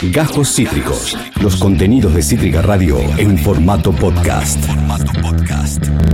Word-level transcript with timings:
Gajos 0.00 0.54
Cítricos. 0.54 1.18
Los 1.42 1.56
contenidos 1.56 2.14
de 2.14 2.22
Cítrica 2.22 2.62
Radio 2.62 3.00
en 3.18 3.36
formato 3.36 3.90
podcast. 3.90 4.64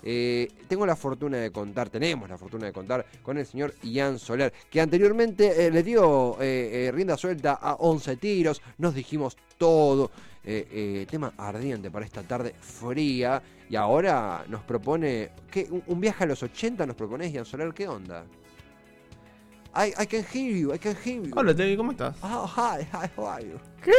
Eh, 0.02 0.48
tengo 0.66 0.86
la 0.86 0.96
fortuna 0.96 1.36
de 1.36 1.50
contar, 1.50 1.90
tenemos 1.90 2.30
la 2.30 2.38
fortuna 2.38 2.64
de 2.64 2.72
contar 2.72 3.04
con 3.22 3.36
el 3.36 3.44
señor 3.44 3.74
Ian 3.82 4.18
Soler, 4.18 4.54
que 4.70 4.80
anteriormente 4.80 5.66
eh, 5.66 5.70
le 5.70 5.82
dio 5.82 6.38
eh, 6.40 6.90
rienda 6.94 7.18
suelta 7.18 7.58
a 7.60 7.74
11 7.74 8.16
tiros, 8.16 8.62
nos 8.78 8.94
dijimos 8.94 9.36
todo, 9.58 10.10
tema 10.42 11.34
ardiente 11.36 11.90
para 11.90 12.06
esta 12.06 12.22
tarde 12.22 12.54
fría, 12.58 13.42
y 13.68 13.76
ahora 13.76 14.46
nos 14.48 14.62
propone, 14.62 15.30
un 15.86 16.00
viaje 16.00 16.24
a 16.24 16.26
los 16.26 16.42
80 16.42 16.86
nos 16.86 16.96
propones, 16.96 17.32
Ian 17.32 17.44
Soler, 17.44 17.74
¿qué 17.74 17.86
onda? 17.86 18.24
I, 19.76 19.92
I 19.98 20.06
can 20.06 20.24
hear 20.32 20.52
you, 20.52 20.72
I 20.72 20.78
can 20.78 20.94
hear 21.04 21.20
you. 21.20 21.32
Hola, 21.34 21.52
Tevi, 21.52 21.76
¿cómo 21.76 21.90
estás? 21.90 22.14
Oh, 22.22 22.46
hi, 22.46 22.86
hi, 22.92 23.08
how 23.16 23.26
are 23.26 23.42
you? 23.42 23.58
¿Qué? 23.82 23.90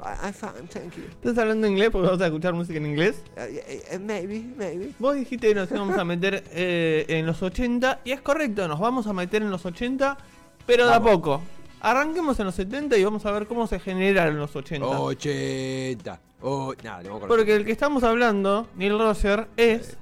I, 0.00 0.26
I'm 0.26 0.32
fine, 0.34 0.66
thank 0.68 0.96
you. 0.96 1.04
¿Estás 1.22 1.38
hablando 1.38 1.68
inglés 1.68 1.90
porque 1.90 2.08
vas 2.08 2.20
a 2.20 2.26
escuchar 2.26 2.52
música 2.52 2.78
en 2.78 2.86
inglés? 2.86 3.22
Uh, 3.36 3.96
uh, 3.96 4.00
maybe, 4.00 4.40
maybe. 4.56 4.92
Vos 4.98 5.14
dijiste 5.14 5.48
que 5.48 5.54
nos 5.54 5.70
íbamos 5.70 5.96
a 5.96 6.04
meter 6.04 6.42
eh, 6.50 7.04
en 7.08 7.26
los 7.26 7.40
80 7.42 8.00
y 8.04 8.10
es 8.10 8.20
correcto, 8.22 8.66
nos 8.66 8.80
vamos 8.80 9.06
a 9.06 9.12
meter 9.12 9.42
en 9.42 9.50
los 9.52 9.64
80, 9.64 10.18
pero 10.66 10.86
de 10.86 10.94
a 10.94 10.98
Vamos. 10.98 11.12
poco. 11.12 11.42
Arranquemos 11.80 12.38
en 12.40 12.46
los 12.46 12.56
70 12.56 12.98
y 12.98 13.04
vamos 13.04 13.24
a 13.24 13.30
ver 13.30 13.46
cómo 13.46 13.68
se 13.68 13.78
generan 13.78 14.36
los 14.36 14.54
80. 14.56 14.84
80. 14.84 16.20
Oh, 16.42 16.74
nada, 16.82 17.02
tengo 17.02 17.20
que 17.20 17.26
Porque 17.28 17.54
el 17.54 17.64
que 17.64 17.72
estamos 17.72 18.02
hablando, 18.02 18.66
Neil 18.74 18.98
Roger, 18.98 19.46
es 19.56 19.96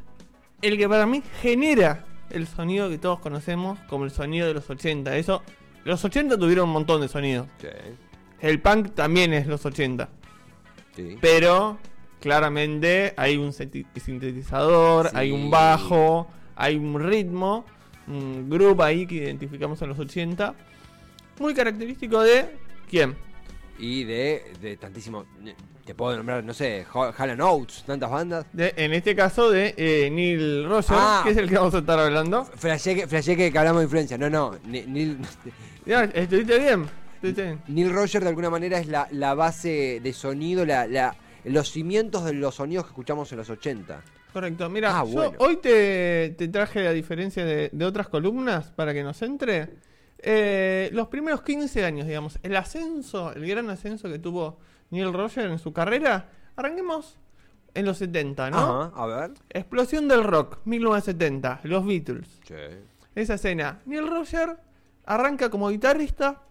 el 0.63 0.79
que 0.79 0.89
para 0.89 1.05
mí 1.05 1.23
genera 1.43 2.05
el 2.31 2.47
sonido 2.47 2.89
que 2.89 2.99
todos 2.99 3.19
conocemos 3.21 3.79
como 3.89 4.05
el 4.05 4.11
sonido 4.11 4.47
de 4.47 4.55
los 4.55 4.69
80. 4.69 5.17
Eso, 5.17 5.43
los 5.85 6.05
80 6.05 6.39
tuvieron 6.39 6.67
un 6.69 6.73
montón 6.75 7.01
de 7.01 7.09
sonidos. 7.09 7.47
Sí, 7.61 7.69
El 8.41 8.61
punk 8.61 8.95
también 8.95 9.33
es 9.33 9.47
los 9.47 9.65
80. 9.65 10.09
sí. 10.95 11.17
Pero 11.21 11.79
claramente 12.21 13.15
hay 13.17 13.37
un 13.37 13.53
sintetizador, 13.53 15.11
Sí. 15.11 15.17
hay 15.17 15.31
un 15.33 15.51
bajo, 15.51 16.29
hay 16.57 16.77
un 16.77 16.99
ritmo, 17.01 17.65
un 18.07 18.49
grupo 18.51 18.83
ahí 18.83 19.07
que 19.07 19.15
identificamos 19.17 19.81
en 19.83 19.89
los 19.91 19.99
80. 19.99 20.55
Muy 21.41 21.55
característico 21.55 22.21
de 22.23 22.57
quién? 22.91 23.17
Y 23.79 24.05
de, 24.05 24.53
de 24.61 24.77
tantísimo. 24.77 25.25
Te 25.85 25.95
puedo 25.95 26.17
nombrar, 26.17 26.45
no 26.45 26.53
sé, 26.53 26.85
Hall 26.93 27.41
Oates, 27.41 27.83
tantas 27.85 28.11
bandas. 28.11 28.45
De, 28.53 28.75
en 28.77 28.93
este 28.93 29.17
caso 29.17 29.51
de 29.51 29.75
eh, 29.77 30.11
Neil 30.11 30.69
Roger, 30.69 30.97
Ah. 31.01 31.23
que 31.25 31.31
es 31.31 31.37
el 31.39 31.49
que 31.49 31.55
vamos 31.57 31.75
a 31.75 31.79
estar 31.79 31.99
hablando. 31.99 32.45
Flashé 32.45 32.95
que, 33.07 33.51
que, 33.51 33.59
hablamos 33.59 33.81
de 33.81 33.85
influencia. 33.85 34.19
No, 34.19 34.29
no. 34.29 34.59
Neil, 34.67 35.19
Ya, 35.87 36.05
¿Estuviste 36.05 36.59
bien? 36.59 36.87
¿Estuviste 37.15 37.43
bien? 37.43 37.61
Neil 37.69 37.93
Roger 37.95 38.23
de 38.23 38.29
alguna 38.29 38.51
manera 38.51 38.79
es 38.79 38.87
la, 38.89 39.09
la 39.13 39.33
base 39.35 40.01
de 40.03 40.13
sonido, 40.13 40.67
la, 40.67 40.87
la, 40.87 41.17
los 41.45 41.71
cimientos 41.71 42.25
de 42.25 42.35
los 42.35 42.57
sonidos 42.57 42.85
que 42.85 42.91
escuchamos 42.91 43.33
en 43.33 43.39
los 43.39 43.49
80. 43.49 44.03
Correcto, 44.35 44.69
mira, 44.69 44.99
Ah, 44.99 45.05
bueno. 45.05 45.33
hoy 45.39 45.57
te, 45.57 46.35
te 46.37 46.49
traje 46.49 46.83
la 46.83 46.93
diferencia 46.93 47.47
de, 47.47 47.71
de 47.73 47.85
otras 47.87 48.09
columnas 48.09 48.71
para 48.73 48.93
que 48.93 49.03
nos 49.03 49.23
entre. 49.23 49.71
Eh, 50.21 50.91
los 50.93 51.09
primeros 51.09 51.43
15 51.43 51.85
años, 51.85 52.07
digamos, 52.07 52.39
el 52.43 52.57
ascenso, 52.57 53.33
el 53.33 53.47
gran 53.47 53.71
ascenso 53.71 54.09
que 54.09 54.19
tuvo 54.19 54.59
Neil 54.91 55.13
Roger 55.13 55.51
en 55.51 55.59
su 55.59 55.73
carrera, 55.73 56.29
arranquemos 56.57 57.19
en 57.75 57.85
los 57.85 57.99
70, 57.99 58.51
¿no? 58.51 58.83
Ajá, 58.83 58.93
a 58.97 59.07
ver. 59.07 59.31
Explosión 59.51 60.09
del 60.09 60.25
rock, 60.25 60.59
1970, 60.65 61.61
los 61.65 61.87
Beatles. 61.87 62.29
Sí. 62.47 62.55
Esa 63.15 63.35
escena. 63.35 63.81
Neil 63.87 64.09
Roger 64.09 64.57
arranca 65.05 65.51
como 65.51 65.69
guitarrista 65.69 66.43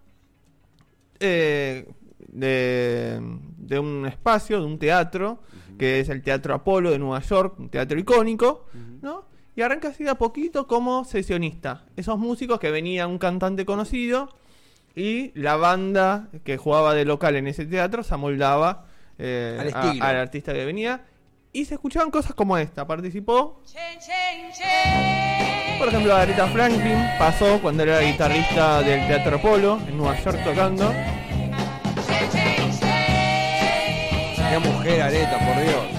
eh, 1.20 1.88
de, 2.20 3.20
de 3.58 3.80
un 3.80 4.06
espacio, 4.06 4.60
de 4.60 4.66
un 4.66 4.80
teatro, 4.80 5.40
que 5.78 6.00
es 6.00 6.10
el 6.10 6.22
Teatro 6.22 6.54
Apolo 6.54 6.92
de 6.92 7.00
Nueva 7.00 7.20
York, 7.22 7.60
un 7.60 7.70
teatro 7.70 8.00
icónico, 8.00 8.66
¿no? 9.02 9.26
Y 9.58 9.62
arranca 9.64 9.88
así 9.88 10.04
de 10.04 10.12
a 10.12 10.16
poquito 10.16 10.68
como 10.68 11.04
sesionista. 11.04 11.84
Esos 11.96 12.20
músicos 12.20 12.60
que 12.60 12.70
venía 12.70 13.08
un 13.08 13.18
cantante 13.18 13.66
conocido 13.66 14.30
y 14.96 15.32
la 15.34 15.56
banda 15.56 16.28
que 16.44 16.58
jugaba 16.58 16.94
de 16.94 17.06
local 17.06 17.36
en 17.36 17.48
ese 17.48 17.66
teatro 17.66 18.04
se 18.04 18.14
amoldaba 18.14 18.86
eh, 19.18 19.58
Al 19.60 19.74
a- 19.74 20.10
al 20.10 20.16
artista 20.18 20.54
que 20.54 20.64
venía. 20.64 21.06
Y 21.54 21.66
se 21.66 21.74
escuchaban 21.74 22.12
cosas 22.12 22.36
como 22.36 22.56
esta. 22.56 22.86
Participó 22.86 23.64
por 25.80 25.88
ejemplo, 25.88 26.16
Aretha 26.16 26.48
Franklin 26.50 27.04
pasó 27.18 27.60
cuando 27.60 27.82
era 27.82 28.00
guitarrista 28.02 28.82
del 28.84 29.08
Teatro 29.08 29.38
Apolo 29.38 29.80
en 29.88 29.98
Nueva 29.98 30.20
York 30.22 30.38
tocando. 30.44 30.94
Qué 34.50 34.60
mujer, 34.60 35.02
Areta, 35.02 35.40
por 35.40 35.64
Dios. 35.64 35.97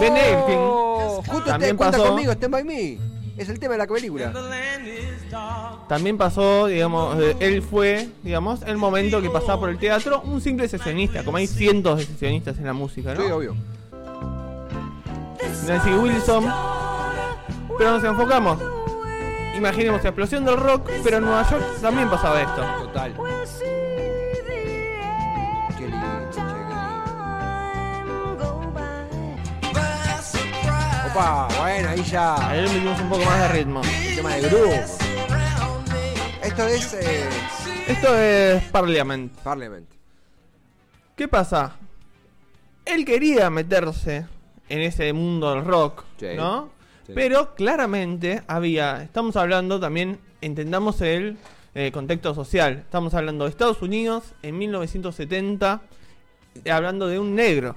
Ben 0.00 0.16
Elkin 0.16 0.56
Oh, 0.58 1.22
justo 1.26 1.44
También 1.44 1.72
te 1.72 1.76
cuenta 1.76 1.98
pasó- 1.98 2.08
conmigo, 2.10 2.32
Stand 2.32 2.52
By 2.52 2.64
Me. 2.64 2.98
Es 3.36 3.48
el 3.48 3.58
tema 3.58 3.72
de 3.72 3.78
la 3.78 3.86
película. 3.86 4.32
también 5.88 6.16
pasó, 6.16 6.66
digamos, 6.66 7.20
eh, 7.20 7.36
él 7.40 7.62
fue, 7.62 8.08
digamos, 8.22 8.62
el 8.62 8.76
momento 8.76 9.20
que 9.20 9.28
pasaba 9.30 9.58
por 9.60 9.70
el 9.70 9.78
teatro, 9.78 10.20
un 10.24 10.40
simple 10.40 10.68
sesionista, 10.68 11.24
como 11.24 11.36
hay 11.38 11.46
cientos 11.48 11.98
de 11.98 12.06
sesionistas 12.06 12.58
en 12.58 12.66
la 12.66 12.72
música, 12.72 13.14
Sí, 13.16 13.22
¿no? 13.28 13.36
obvio. 13.36 13.56
Nancy 15.66 15.90
Wilson. 15.90 16.44
Pero 17.76 17.90
nos 17.92 18.04
enfocamos. 18.04 18.58
Imaginemos 19.56 20.02
la 20.02 20.08
explosión 20.10 20.44
del 20.44 20.56
rock, 20.56 20.88
pero 21.02 21.16
en 21.18 21.24
Nueva 21.24 21.48
York 21.50 21.64
también 21.80 22.08
pasaba 22.08 22.40
esto. 22.40 22.62
Total. 22.84 23.14
Opa, 31.14 31.46
bueno, 31.60 31.90
ahí 31.90 32.02
ya. 32.02 32.48
Ahí 32.50 32.62
le 32.62 32.68
metimos 32.72 33.00
un 33.00 33.08
poco 33.08 33.24
más 33.24 33.38
de 33.42 33.48
ritmo. 33.56 33.82
El 33.84 34.16
tema 34.16 34.34
de 34.34 34.48
grupo. 34.48 34.72
Esto 36.42 36.66
es 36.66 36.94
eh, 36.94 37.28
Esto 37.86 38.18
es 38.18 38.64
Parliament. 38.64 39.32
Parliament. 39.38 39.88
¿Qué 41.14 41.28
pasa? 41.28 41.76
Él 42.84 43.04
quería 43.04 43.48
meterse 43.48 44.26
en 44.68 44.80
ese 44.80 45.12
mundo 45.12 45.54
del 45.54 45.64
rock, 45.64 46.02
Sí, 46.18 46.26
¿no? 46.36 46.70
sí. 47.06 47.12
Pero 47.14 47.54
claramente 47.54 48.42
había, 48.48 49.00
estamos 49.04 49.36
hablando 49.36 49.78
también, 49.78 50.18
entendamos 50.40 51.00
el 51.00 51.36
eh, 51.76 51.92
contexto 51.92 52.34
social, 52.34 52.78
estamos 52.78 53.14
hablando 53.14 53.44
de 53.44 53.50
Estados 53.50 53.82
Unidos 53.82 54.34
en 54.42 54.58
1970, 54.58 55.80
eh, 56.64 56.70
hablando 56.72 57.06
de 57.06 57.20
un 57.20 57.36
negro. 57.36 57.76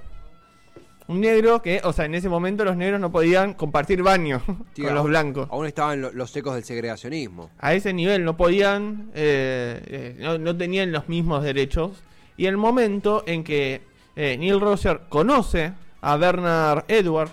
Un 1.09 1.21
negro 1.21 1.61
que, 1.61 1.79
o 1.83 1.93
sea, 1.93 2.05
en 2.05 2.15
ese 2.15 2.27
momento 2.27 2.65
los 2.65 2.75
negros 2.75 2.99
no 2.99 3.11
podían 3.11 3.53
compartir 3.53 4.03
baño 4.03 4.41
con 4.75 4.93
los 4.93 5.05
blancos. 5.05 5.47
Aún 5.51 5.65
estaban 5.65 6.01
lo- 6.01 6.11
los 6.11 6.35
ecos 6.35 6.53
del 6.55 6.63
segregacionismo. 6.65 7.49
A 7.59 7.73
ese 7.73 7.93
nivel 7.93 8.25
no 8.25 8.35
podían, 8.35 9.09
eh, 9.15 9.81
eh, 9.87 10.15
no, 10.19 10.37
no 10.37 10.55
tenían 10.57 10.91
los 10.91 11.07
mismos 11.07 11.43
derechos. 11.43 12.03
Y 12.35 12.45
el 12.47 12.57
momento 12.57 13.23
en 13.25 13.43
que 13.45 13.81
eh, 14.15 14.37
Neil 14.37 14.59
Roger 14.59 15.01
conoce 15.09 15.73
a 16.01 16.17
Bernard 16.17 16.83
Edwards 16.89 17.31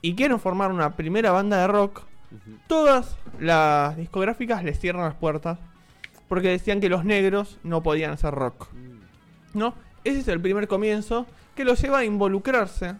y 0.00 0.14
quieren 0.14 0.38
formar 0.38 0.70
una 0.70 0.96
primera 0.96 1.32
banda 1.32 1.58
de 1.60 1.66
rock, 1.66 2.02
todas 2.66 3.16
las 3.40 3.96
discográficas 3.96 4.62
les 4.64 4.78
cierran 4.78 5.04
las 5.04 5.14
puertas 5.14 5.58
porque 6.28 6.48
decían 6.48 6.80
que 6.80 6.88
los 6.88 7.04
negros 7.04 7.58
no 7.62 7.82
podían 7.82 8.12
hacer 8.12 8.32
rock. 8.34 8.68
¿No? 9.54 9.74
Ese 10.04 10.20
es 10.20 10.28
el 10.28 10.40
primer 10.40 10.66
comienzo 10.68 11.26
que 11.54 11.64
lo 11.64 11.74
lleva 11.74 11.98
a 11.98 12.04
involucrarse 12.04 12.96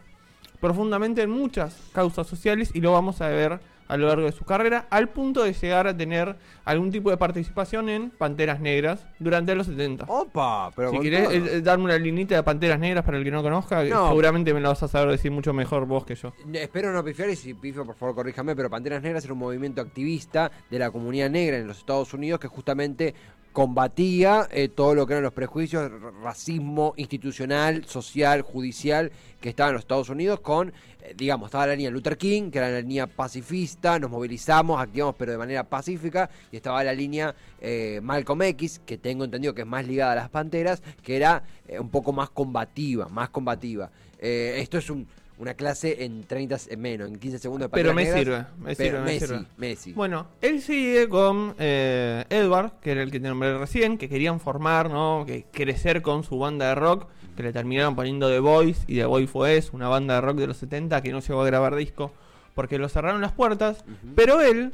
profundamente 0.60 1.22
en 1.22 1.30
muchas 1.30 1.76
causas 1.92 2.26
sociales 2.26 2.70
y 2.74 2.80
lo 2.80 2.92
vamos 2.92 3.20
a 3.20 3.28
ver 3.28 3.60
a 3.86 3.96
lo 3.96 4.06
largo 4.06 4.24
de 4.24 4.32
su 4.32 4.44
carrera, 4.44 4.86
al 4.90 5.10
punto 5.10 5.42
de 5.42 5.52
llegar 5.52 5.86
a 5.86 5.96
tener 5.96 6.36
algún 6.64 6.90
tipo 6.90 7.10
de 7.10 7.16
participación 7.16 7.88
en 7.88 8.10
Panteras 8.10 8.60
Negras 8.60 9.06
durante 9.18 9.54
los 9.54 9.66
70. 9.66 10.04
Opa, 10.08 10.70
pero 10.74 10.90
si 10.90 10.98
querés 11.00 11.28
eh, 11.30 11.42
eh, 11.56 11.60
darme 11.60 11.84
una 11.84 11.98
linita 11.98 12.34
de 12.34 12.42
Panteras 12.42 12.78
Negras 12.78 13.04
para 13.04 13.18
el 13.18 13.24
que 13.24 13.30
no 13.30 13.42
conozca, 13.42 13.82
No. 13.84 14.08
seguramente 14.08 14.54
me 14.54 14.60
la 14.60 14.70
vas 14.70 14.82
a 14.82 14.88
saber 14.88 15.10
decir 15.10 15.30
mucho 15.30 15.52
mejor 15.52 15.86
vos 15.86 16.04
que 16.04 16.14
yo. 16.14 16.32
Espero 16.52 16.92
no 16.92 17.04
pifiar 17.04 17.30
y 17.30 17.36
si 17.36 17.54
pifio 17.54 17.84
por 17.84 17.96
favor 17.96 18.14
corríjame, 18.14 18.56
pero 18.56 18.70
Panteras 18.70 19.02
Negras 19.02 19.24
era 19.24 19.32
un 19.32 19.38
movimiento 19.40 19.80
activista 19.80 20.50
de 20.70 20.78
la 20.78 20.90
comunidad 20.90 21.30
negra 21.30 21.58
en 21.58 21.66
los 21.66 21.78
Estados 21.78 22.14
Unidos 22.14 22.40
que 22.40 22.48
justamente 22.48 23.14
combatía 23.52 24.48
eh, 24.50 24.68
todo 24.68 24.96
lo 24.96 25.06
que 25.06 25.12
eran 25.12 25.22
los 25.22 25.32
prejuicios, 25.32 25.88
racismo 26.22 26.92
institucional, 26.96 27.84
social, 27.84 28.42
judicial 28.42 29.12
que 29.40 29.48
estaba 29.50 29.68
en 29.68 29.74
los 29.74 29.82
Estados 29.82 30.08
Unidos 30.08 30.40
con, 30.40 30.72
eh, 31.02 31.14
digamos, 31.16 31.46
estaba 31.46 31.68
la 31.68 31.76
línea 31.76 31.90
Luther 31.90 32.18
King, 32.18 32.50
que 32.50 32.58
era 32.58 32.68
la 32.68 32.80
línea 32.80 33.06
pacifista, 33.06 33.98
nos 34.00 34.10
movilizamos, 34.10 34.80
activamos 34.82 35.14
pero 35.16 35.30
de 35.32 35.38
manera 35.38 35.62
pacífica, 35.62 36.28
y 36.54 36.56
estaba 36.56 36.84
la 36.84 36.92
línea 36.92 37.34
eh, 37.60 37.98
Malcolm 38.00 38.40
X, 38.42 38.80
que 38.86 38.96
tengo 38.96 39.24
entendido 39.24 39.54
que 39.54 39.62
es 39.62 39.66
más 39.66 39.84
ligada 39.88 40.12
a 40.12 40.14
las 40.14 40.28
Panteras, 40.30 40.84
que 41.02 41.16
era 41.16 41.42
eh, 41.66 41.80
un 41.80 41.88
poco 41.90 42.12
más 42.12 42.30
combativa, 42.30 43.08
más 43.08 43.28
combativa. 43.30 43.90
Eh, 44.20 44.54
esto 44.60 44.78
es 44.78 44.88
un, 44.88 45.04
una 45.38 45.54
clase 45.54 46.04
en 46.04 46.22
30 46.22 46.56
se- 46.58 46.72
en 46.74 46.80
menos, 46.80 47.08
en 47.08 47.18
15 47.18 47.40
segundos 47.40 47.68
de 47.72 47.74
Pero 47.74 47.92
me 47.92 48.04
Negras. 48.04 48.20
sirve, 48.20 48.38
me 48.60 48.76
Pero 48.76 48.76
sirve, 48.76 48.98
me 49.00 49.04
Messi, 49.06 49.26
sirve. 49.26 49.44
Messi. 49.56 49.92
Bueno, 49.94 50.28
él 50.40 50.62
sigue 50.62 51.08
con 51.08 51.56
eh, 51.58 52.24
Edward, 52.30 52.78
que 52.80 52.92
era 52.92 53.02
el 53.02 53.10
que 53.10 53.18
te 53.18 53.28
nombré 53.28 53.58
recién, 53.58 53.98
que 53.98 54.08
querían 54.08 54.38
formar, 54.38 54.90
¿no? 54.90 55.24
Que 55.26 55.46
crecer 55.50 56.02
con 56.02 56.22
su 56.22 56.38
banda 56.38 56.68
de 56.68 56.76
rock, 56.76 57.08
que 57.36 57.42
le 57.42 57.52
terminaron 57.52 57.96
poniendo 57.96 58.28
The 58.30 58.38
Voice, 58.38 58.84
y 58.86 58.94
The 58.94 59.06
Voice 59.06 59.26
fue 59.26 59.56
es 59.56 59.72
una 59.72 59.88
banda 59.88 60.14
de 60.14 60.20
rock 60.20 60.36
de 60.36 60.46
los 60.46 60.56
70 60.58 61.02
que 61.02 61.10
no 61.10 61.18
llegó 61.18 61.42
a 61.42 61.46
grabar 61.46 61.74
disco, 61.74 62.12
porque 62.54 62.78
lo 62.78 62.88
cerraron 62.88 63.20
las 63.20 63.32
puertas, 63.32 63.84
pero 64.14 64.40
él 64.40 64.72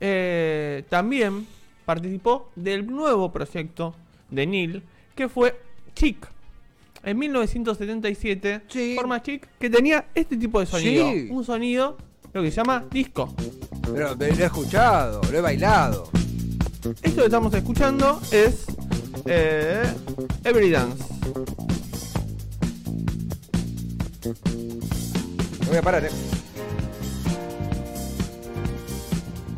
eh, 0.00 0.84
también 0.88 1.46
participó 1.84 2.50
del 2.56 2.86
nuevo 2.86 3.30
proyecto 3.32 3.94
de 4.30 4.46
Neil, 4.46 4.82
que 5.14 5.28
fue 5.28 5.60
Chic. 5.94 6.26
En 7.02 7.18
1977 7.18 8.62
Sí. 8.68 8.94
forma 8.96 9.22
Chic, 9.22 9.46
que 9.58 9.68
tenía 9.68 10.06
este 10.14 10.36
tipo 10.36 10.60
de 10.60 10.66
sonido. 10.66 11.10
Sí. 11.10 11.28
Un 11.30 11.44
sonido, 11.44 11.98
lo 12.32 12.42
que 12.42 12.50
se 12.50 12.56
llama 12.56 12.84
disco. 12.90 13.34
Pero 13.92 14.14
lo 14.14 14.24
he 14.24 14.30
escuchado, 14.44 15.20
lo 15.30 15.38
he 15.38 15.40
bailado. 15.40 16.08
Esto 17.02 17.20
que 17.20 17.24
estamos 17.26 17.52
escuchando 17.54 18.20
es 18.30 18.64
eh, 19.26 19.82
Every 20.44 20.70
Dance. 20.70 21.04
Voy 25.68 25.76
a 25.76 25.82
parar, 25.82 26.04
eh. 26.04 26.10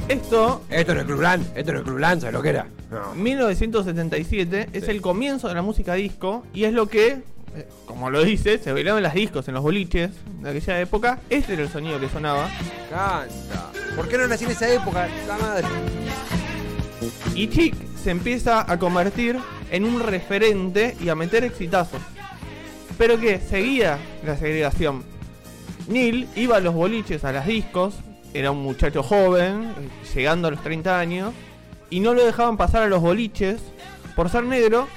Esto, 0.09 0.63
Esto 0.71 0.95
no 0.95 1.01
es 1.01 1.07
Club 1.07 1.21
Land, 1.21 1.47
esto 1.57 1.73
no 1.73 1.79
es 1.81 1.85
Club 1.85 1.99
Land, 1.99 2.21
¿sabes 2.21 2.35
lo 2.35 2.43
que 2.43 2.51
era? 2.51 2.67
No. 2.91 3.15
1977, 3.17 4.69
es 4.73 4.85
Sí. 4.85 4.91
el 4.93 5.01
comienzo 5.01 5.49
de 5.49 5.55
la 5.55 5.63
música 5.63 5.95
disco 5.95 6.45
y 6.55 6.63
es 6.65 6.73
lo 6.73 6.87
que, 6.89 7.09
eh, 7.09 7.69
como 7.87 8.09
lo 8.11 8.23
dice, 8.23 8.59
se 8.59 8.73
bailaban 8.73 9.03
las 9.03 9.15
discos 9.15 9.49
en 9.49 9.55
los 9.55 9.65
boliches 9.65 10.11
de 10.43 10.51
aquella 10.51 10.81
época. 10.81 11.19
Este 11.29 11.55
era 11.55 11.63
el 11.63 11.69
sonido 11.69 11.99
que 11.99 12.09
sonaba. 12.09 12.49
Canta. 12.89 13.73
¿Por 13.97 14.09
qué 14.09 14.17
no 14.19 14.29
nací 14.29 14.45
en 14.45 14.53
esa 14.53 14.73
época? 14.73 15.09
La 15.27 15.39
madre. 15.39 15.67
Y 17.35 17.49
Chic 17.49 17.75
se 18.03 18.11
empieza 18.13 18.71
a 18.71 18.79
convertir 18.79 19.37
en 19.73 19.85
un 19.85 20.01
referente 20.01 20.97
y 21.01 21.09
a 21.09 21.17
meter 21.17 21.43
exitazos. 21.43 22.01
Pero 22.97 23.19
que 23.19 23.41
seguía 23.41 23.99
la 24.25 24.37
segregación. 24.37 25.03
Neil 25.89 26.29
iba 26.37 26.57
a 26.57 26.61
los 26.61 26.75
boliches, 26.75 27.25
a 27.25 27.33
las 27.33 27.47
discos, 27.47 27.95
era 28.39 28.51
un 28.51 28.59
muchacho 28.63 29.03
joven, 29.03 29.73
llegando 30.15 30.49
a 30.49 30.51
los 30.51 30.63
30 30.63 30.99
años, 30.99 31.33
y 31.91 32.01
no 32.01 32.15
lo 32.15 32.25
dejaban 32.25 32.57
pasar 32.57 32.83
a 32.83 32.87
los 32.89 33.01
boliches 33.01 33.61
por 34.15 34.29
ser 34.31 34.45
negro, 34.45 34.89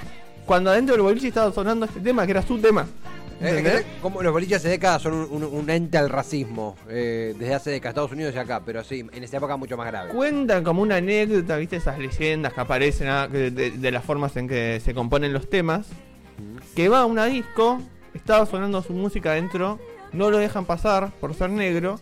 cuando 0.46 0.70
adentro 0.70 0.94
del 0.94 1.02
boliche 1.02 1.28
estaba 1.28 1.52
sonando 1.52 1.86
este 1.86 2.00
tema, 2.00 2.24
que 2.24 2.32
era 2.32 2.42
su 2.42 2.58
tema. 2.58 2.86
Eh, 3.42 3.84
como 4.02 4.22
los 4.22 4.32
boliches 4.32 4.58
hace 4.58 4.68
décadas 4.68 5.00
son 5.00 5.14
un, 5.14 5.28
un- 5.30 5.44
un 5.44 5.70
ente 5.70 5.96
al 5.96 6.10
racismo. 6.10 6.76
eh, 6.90 7.34
desde 7.38 7.54
hace 7.54 7.70
décadas, 7.70 7.92
Estados 7.92 8.12
Unidos 8.12 8.34
y 8.34 8.38
acá, 8.38 8.60
pero 8.66 8.84
sí, 8.84 9.06
en 9.12 9.24
esa 9.24 9.38
época 9.38 9.56
mucho 9.56 9.76
más 9.78 9.86
grave. 9.86 10.10
Cuentan 10.12 10.62
como 10.62 10.82
una 10.82 10.96
anécdota, 10.96 11.56
viste, 11.56 11.76
esas 11.76 11.98
leyendas 11.98 12.52
que 12.52 12.60
aparecen 12.60 13.08
ah, 13.08 13.28
de 13.28 13.90
las 13.90 14.04
formas 14.04 14.36
en 14.36 14.46
que 14.48 14.80
se 14.84 14.92
componen 14.92 15.32
los 15.32 15.48
temas. 15.48 15.86
Que 16.74 16.88
va 16.90 17.00
a 17.00 17.06
una 17.06 17.26
disco, 17.26 17.80
estaba 18.12 18.44
sonando 18.46 18.82
su 18.82 18.92
música 18.92 19.30
adentro, 19.32 19.78
no 20.12 20.30
lo 20.30 20.36
dejan 20.38 20.64
pasar 20.66 21.10
por 21.20 21.34
ser 21.34 21.48
negro. 21.50 21.98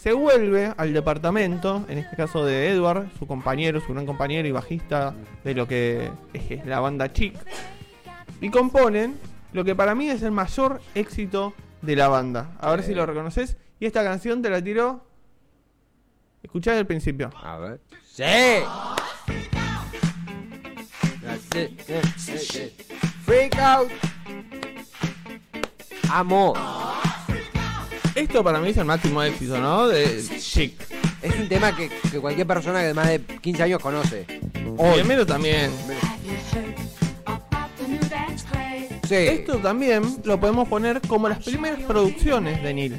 Se 0.00 0.12
vuelve 0.12 0.72
al 0.76 0.92
departamento, 0.92 1.84
en 1.88 1.98
este 1.98 2.14
caso 2.16 2.44
de 2.44 2.70
Edward, 2.70 3.08
su 3.18 3.26
compañero, 3.26 3.80
su 3.80 3.92
gran 3.92 4.06
compañero 4.06 4.46
y 4.46 4.52
bajista 4.52 5.12
de 5.42 5.54
lo 5.54 5.66
que 5.66 6.10
es 6.32 6.64
la 6.66 6.78
banda 6.78 7.12
Chic. 7.12 7.36
Y 8.40 8.50
componen 8.50 9.18
lo 9.52 9.64
que 9.64 9.74
para 9.74 9.96
mí 9.96 10.08
es 10.08 10.22
el 10.22 10.30
mayor 10.30 10.80
éxito 10.94 11.52
de 11.82 11.96
la 11.96 12.08
banda. 12.08 12.52
A 12.60 12.70
ver 12.70 12.84
si 12.84 12.94
lo 12.94 13.06
reconoces. 13.06 13.56
Y 13.80 13.86
esta 13.86 14.04
canción 14.04 14.40
te 14.40 14.50
la 14.50 14.62
tiró. 14.62 15.04
Escuchá 16.42 16.78
el 16.78 16.86
principio. 16.86 17.30
A 17.42 17.58
ver. 17.58 17.80
¡Sí! 18.04 18.22
Freak 23.24 23.58
out. 23.58 23.90
Amo. 26.10 26.54
Esto 28.18 28.42
para 28.42 28.58
mí 28.58 28.70
es 28.70 28.76
el 28.76 28.84
máximo 28.84 29.22
éxito, 29.22 29.58
¿no? 29.58 29.86
De 29.86 30.20
Chic. 30.40 30.74
Es 31.22 31.38
un 31.38 31.48
tema 31.48 31.76
que, 31.76 31.88
que 32.10 32.18
cualquier 32.18 32.48
persona 32.48 32.80
de 32.80 32.92
más 32.92 33.06
de 33.06 33.20
15 33.20 33.62
años 33.62 33.80
conoce. 33.80 34.26
Hoy. 34.76 35.24
también. 35.24 35.70
Sí. 39.08 39.14
Esto 39.14 39.58
también 39.58 40.02
lo 40.24 40.40
podemos 40.40 40.68
poner 40.68 41.00
como 41.02 41.28
las 41.28 41.44
primeras 41.44 41.80
producciones 41.82 42.60
de 42.60 42.74
Neil. 42.74 42.96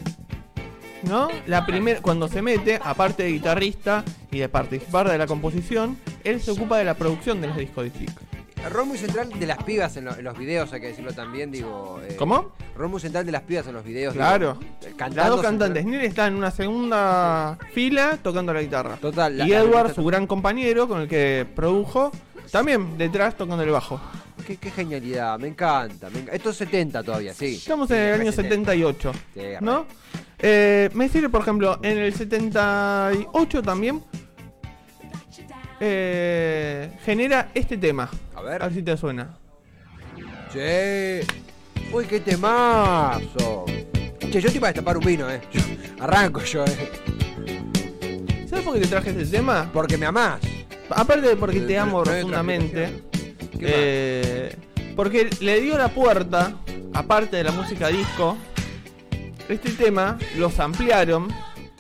¿No? 1.03 1.27
La 1.47 1.65
primera, 1.65 2.01
cuando 2.01 2.29
se 2.29 2.41
mete, 2.41 2.79
aparte 2.81 3.23
de 3.23 3.33
guitarrista 3.33 4.05
y 4.31 4.39
de 4.39 4.47
participar 4.47 5.09
de 5.09 5.17
la 5.17 5.27
composición, 5.27 5.97
él 6.23 6.41
se 6.41 6.51
ocupa 6.51 6.77
de 6.77 6.85
la 6.85 6.93
producción 6.93 7.41
de 7.41 7.47
los 7.47 7.57
discos 7.57 7.83
de 7.83 7.91
Chic. 7.91 8.28
Rol 8.71 8.85
muy 8.85 8.97
central 8.97 9.29
de 9.29 9.47
las 9.47 9.63
pibas 9.63 9.95
en, 9.97 10.05
lo- 10.05 10.15
en 10.15 10.23
los 10.23 10.37
videos, 10.37 10.71
hay 10.73 10.81
que 10.81 10.87
decirlo 10.87 11.11
también, 11.13 11.51
digo. 11.51 11.99
eh, 12.07 12.15
¿Cómo? 12.17 12.51
Rol 12.75 12.89
muy 12.89 12.99
central 12.99 13.25
de 13.25 13.31
las 13.31 13.41
pibas 13.43 13.65
en 13.67 13.73
los 13.73 13.83
videos. 13.83 14.13
digo, 14.13 14.23
Claro. 14.25 14.59
Las 14.83 14.93
cantando 14.95 15.35
dos 15.37 15.41
cantantes. 15.45 15.85
Neil 15.85 16.01
está 16.01 16.27
en 16.27 16.35
una 16.35 16.51
segunda 16.51 17.57
fila 17.73 18.17
tocando 18.21 18.53
la 18.53 18.61
guitarra. 18.61 18.97
Total. 18.97 19.37
la- 19.37 19.45
y 19.45 19.49
la- 19.49 19.59
Edward, 19.59 19.87
la- 19.89 19.93
su 19.93 20.03
gran 20.05 20.27
compañero 20.27 20.87
con 20.87 21.01
el 21.01 21.07
que 21.07 21.47
produjo, 21.55 22.11
también 22.51 22.97
detrás 22.97 23.35
tocando 23.35 23.63
el 23.63 23.69
bajo. 23.71 23.99
Qué, 24.45 24.57
qué 24.57 24.71
genialidad, 24.71 25.37
me 25.39 25.47
encanta, 25.47 26.09
me 26.09 26.25
Esto 26.33 26.49
es 26.51 26.57
70 26.57 27.03
todavía, 27.03 27.33
sí. 27.33 27.55
Estamos 27.55 27.87
Sí, 27.87 27.93
en 27.95 27.99
el 28.01 28.21
año 28.21 28.31
78, 28.31 29.11
Sí. 29.33 29.41
¿no? 29.61 29.85
Eh, 30.39 30.89
me 30.93 31.09
sirve, 31.09 31.29
por 31.29 31.41
ejemplo, 31.41 31.79
en 31.83 31.97
el 31.97 32.13
78 32.13 33.61
también 33.61 34.01
eh, 35.81 36.91
genera 37.05 37.49
este 37.53 37.77
tema. 37.77 38.09
A 38.39 38.41
ver. 38.41 38.61
A 38.63 38.65
ver 38.67 38.73
si 38.73 38.81
te 38.83 38.95
suena. 38.97 39.37
Sí. 40.51 41.27
Uy, 41.91 42.05
qué 42.05 42.19
temazo. 42.21 43.65
Che, 44.19 44.39
yo 44.41 44.47
estoy 44.47 44.59
para 44.59 44.71
destapar 44.73 44.97
un 44.97 45.05
vino, 45.05 45.29
eh. 45.29 45.41
Yo- 45.51 45.61
arranco 46.03 46.41
yo, 46.43 46.63
eh. 46.65 48.47
¿Sabes 48.49 48.63
por 48.63 48.75
qué 48.75 48.81
te 48.81 48.87
traje 48.87 49.09
este 49.09 49.25
tema? 49.25 49.69
Porque 49.73 49.97
me 49.97 50.05
amás. 50.05 50.39
Aparte 50.89 51.27
de 51.27 51.35
porque 51.35 51.57
Eh, 51.59 51.61
te 51.61 51.77
amo 51.77 52.01
profundamente. 52.03 53.03
¿Qué 53.59 53.59
eh, 53.61 54.55
porque 54.95 55.29
le 55.41 55.61
dio 55.61 55.77
la 55.77 55.89
puerta, 55.89 56.55
aparte 56.93 57.37
de 57.37 57.43
la 57.43 57.51
música 57.51 57.87
disco, 57.89 58.37
este 59.49 59.71
tema 59.71 60.17
los 60.37 60.59
ampliaron. 60.59 61.29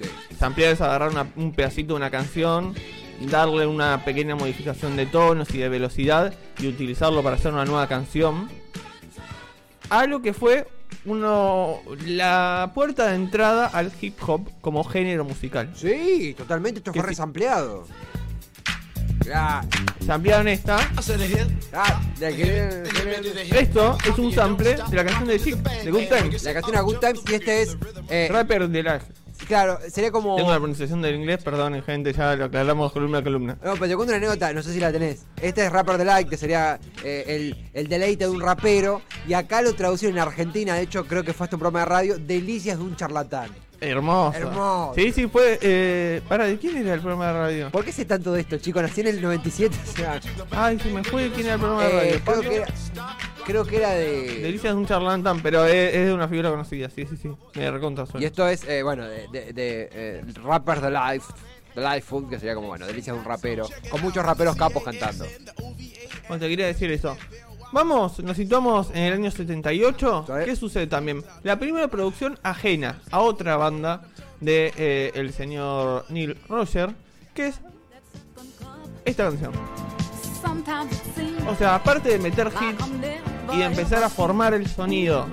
Sí. 0.01 0.09
Samplear 0.37 0.73
es 0.73 0.81
agarrar 0.81 1.09
una- 1.11 1.27
un 1.35 1.53
pedacito 1.53 1.93
de 1.93 1.97
una 1.97 2.09
canción, 2.11 2.73
darle 3.21 3.65
una 3.67 4.03
pequeña 4.05 4.35
modificación 4.35 4.95
de 4.95 5.05
tonos 5.05 5.53
y 5.53 5.57
de 5.59 5.69
velocidad 5.69 6.33
y 6.59 6.67
utilizarlo 6.67 7.21
para 7.23 7.35
hacer 7.35 7.51
una 7.53 7.65
nueva 7.65 7.87
canción. 7.87 8.49
Algo 9.89 10.21
que 10.21 10.33
fue 10.33 10.67
uno 11.05 11.77
la 12.05 12.71
puerta 12.75 13.07
de 13.07 13.15
entrada 13.15 13.67
al 13.67 13.91
hip 14.01 14.15
hop 14.27 14.49
como 14.61 14.83
género 14.83 15.23
musical. 15.25 15.71
Sí, 15.75 16.33
totalmente, 16.37 16.79
esto 16.79 16.93
fue 16.93 17.03
resampleado. 17.03 17.85
Ah, 19.33 19.63
Samplearon 20.05 20.47
esta. 20.47 20.77
ah, 21.73 22.01
de 22.19 22.35
que- 22.35 23.59
Esto 23.59 23.97
es 24.07 24.17
un 24.17 24.33
sample 24.33 24.75
de 24.89 24.95
la 24.95 25.05
canción 25.05 25.27
de 25.27 25.39
Chic, 25.39 25.55
de 25.57 25.91
Good 25.91 26.03
Times. 26.09 26.43
La 26.43 26.53
canción 26.53 26.75
a 26.77 26.81
Good 26.81 26.97
Times 26.97 27.19
y 27.29 27.33
este 27.35 27.61
es. 27.61 27.77
eh, 28.09 28.27
Rapper 28.31 28.67
de 28.69 28.83
la. 28.83 28.99
Claro, 29.47 29.79
sería 29.89 30.11
como. 30.11 30.35
Tengo 30.35 30.51
la 30.51 30.57
pronunciación 30.57 31.01
del 31.01 31.15
inglés, 31.15 31.43
perdón, 31.43 31.81
gente, 31.83 32.13
ya 32.13 32.35
lo 32.35 32.45
aclaramos 32.45 32.91
columna 32.91 33.19
a 33.19 33.23
columna. 33.23 33.57
No, 33.63 33.73
pero 33.73 33.87
te 33.87 33.95
cuento 33.95 34.13
una 34.13 34.17
anécdota, 34.17 34.53
no 34.53 34.61
sé 34.61 34.73
si 34.73 34.79
la 34.79 34.91
tenés. 34.91 35.25
Este 35.41 35.65
es 35.65 35.71
Rapper 35.71 35.97
Delight, 35.97 36.29
que 36.29 36.37
sería 36.37 36.79
eh, 37.03 37.23
el, 37.27 37.69
el 37.73 37.87
deleite 37.87 38.25
de 38.25 38.29
un 38.29 38.41
rapero. 38.41 39.01
Y 39.27 39.33
acá 39.33 39.61
lo 39.61 39.73
traducieron 39.73 40.17
en 40.17 40.23
Argentina, 40.23 40.75
de 40.75 40.81
hecho 40.81 41.05
creo 41.05 41.23
que 41.23 41.33
fue 41.33 41.45
hasta 41.45 41.55
un 41.55 41.59
programa 41.59 41.79
de 41.79 41.85
radio, 41.85 42.17
Delicias 42.17 42.77
de 42.77 42.83
un 42.83 42.95
charlatán. 42.95 43.49
Hermoso. 43.81 44.37
Hermoso. 44.37 44.91
Sí, 44.95 45.13
sí, 45.13 45.27
fue. 45.27 45.57
Eh, 45.61 46.21
para, 46.27 46.45
¿de 46.45 46.57
quién 46.57 46.75
era 46.75 46.93
el 46.95 46.99
programa 46.99 47.27
de 47.27 47.33
radio? 47.33 47.69
¿Por 47.71 47.85
qué 47.85 47.93
sé 47.93 48.03
tanto 48.03 48.33
de 48.33 48.41
esto, 48.41 48.57
chicos? 48.57 48.81
Nací 48.81 48.99
en 48.99 49.07
el 49.07 49.21
97, 49.21 49.73
o 49.73 49.95
sea, 49.95 50.19
Ay, 50.51 50.77
se 50.79 50.89
me 50.91 51.01
fue 51.01 51.31
quién 51.31 51.45
era 51.45 51.53
el 51.55 51.61
programa 51.61 51.83
de 51.85 51.89
radio. 51.89 52.13
eh, 52.15 52.21
creo, 52.25 52.41
que 52.41 52.55
era, 52.57 52.67
creo 53.49 53.65
que 53.65 53.77
era 53.77 53.89
de... 53.91 54.41
Delicias 54.41 54.73
de 54.73 54.79
un 54.79 54.85
charlatán, 54.85 55.41
pero 55.41 55.65
es, 55.65 55.95
es 55.95 56.05
de 56.05 56.13
una 56.13 56.27
figura 56.27 56.51
conocida, 56.51 56.89
sí, 56.89 57.05
sí, 57.05 57.17
sí. 57.17 57.29
Me 57.55 57.71
recontra 57.71 58.05
suena. 58.05 58.23
Y 58.23 58.27
esto 58.27 58.47
es, 58.47 58.63
eh, 58.67 58.83
bueno, 58.83 59.07
de, 59.07 59.27
de, 59.27 59.53
de, 59.53 59.89
eh, 59.91 60.23
Rapper 60.43 60.81
Delight, 60.81 61.23
Delight 61.75 62.03
Food, 62.03 62.29
que 62.29 62.37
sería 62.37 62.55
como, 62.55 62.67
bueno, 62.67 62.85
Delicias 62.85 63.15
de 63.15 63.19
un 63.19 63.25
rapero. 63.25 63.67
Con 63.89 64.01
muchos 64.01 64.23
raperos 64.23 64.55
capos 64.55 64.83
cantando. 64.83 65.25
Bueno, 66.27 66.39
te 66.39 66.47
quería 66.47 66.67
decir 66.67 66.91
eso. 66.91 67.17
Vamos, 67.71 68.19
nos 68.19 68.37
situamos 68.37 68.89
en 68.91 68.97
el 68.97 69.13
año 69.13 69.31
78. 69.31 70.25
¿Sabes? 70.27 70.45
¿Qué 70.45 70.55
sucede 70.55 70.87
también? 70.87 71.23
La 71.43 71.59
primera 71.59 71.87
producción 71.87 72.37
ajena 72.43 72.99
a 73.11 73.19
otra 73.19 73.57
banda 73.57 74.03
de 74.39 74.73
eh, 74.77 75.11
el 75.15 75.33
señor 75.33 76.05
Neil 76.09 76.37
Roger, 76.47 76.93
que 77.33 77.47
es 77.47 77.59
esta 79.05 79.25
canción. 79.25 79.53
O 81.47 81.55
sea, 81.55 81.75
aparte 81.75 82.09
de 82.09 82.19
meter 82.19 82.47
hits 82.47 83.28
y 83.53 83.61
empezar 83.61 84.03
a 84.03 84.09
formar 84.09 84.53
el 84.53 84.67
sonido 84.67 85.27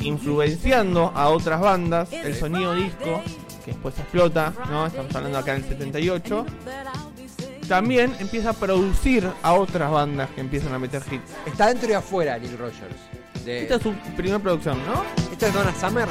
influenciando 0.00 1.12
a 1.14 1.28
otras 1.28 1.60
bandas, 1.60 2.12
el 2.12 2.34
sonido 2.34 2.74
disco, 2.74 3.22
que 3.64 3.72
después 3.72 3.98
explota, 3.98 4.52
¿no? 4.70 4.86
Estamos 4.86 5.14
hablando 5.14 5.38
acá 5.38 5.52
del 5.54 5.64
78. 5.64 6.46
También 7.68 8.14
empieza 8.20 8.50
a 8.50 8.52
producir 8.52 9.26
a 9.42 9.54
otras 9.54 9.90
bandas 9.90 10.28
que 10.34 10.40
empiezan 10.42 10.74
a 10.74 10.78
meter 10.78 11.02
hits. 11.10 11.30
Está 11.46 11.68
dentro 11.68 11.88
y 11.88 11.94
afuera 11.94 12.38
Neil 12.38 12.58
Rogers. 12.58 12.94
De- 13.44 13.62
Esta 13.62 13.76
es 13.76 13.82
su 13.82 13.92
primera 14.16 14.38
producción, 14.38 14.78
¿no? 14.86 15.02
¿Esta 15.32 15.48
es 15.48 15.54
Donna 15.54 15.74
Summer? 15.74 16.08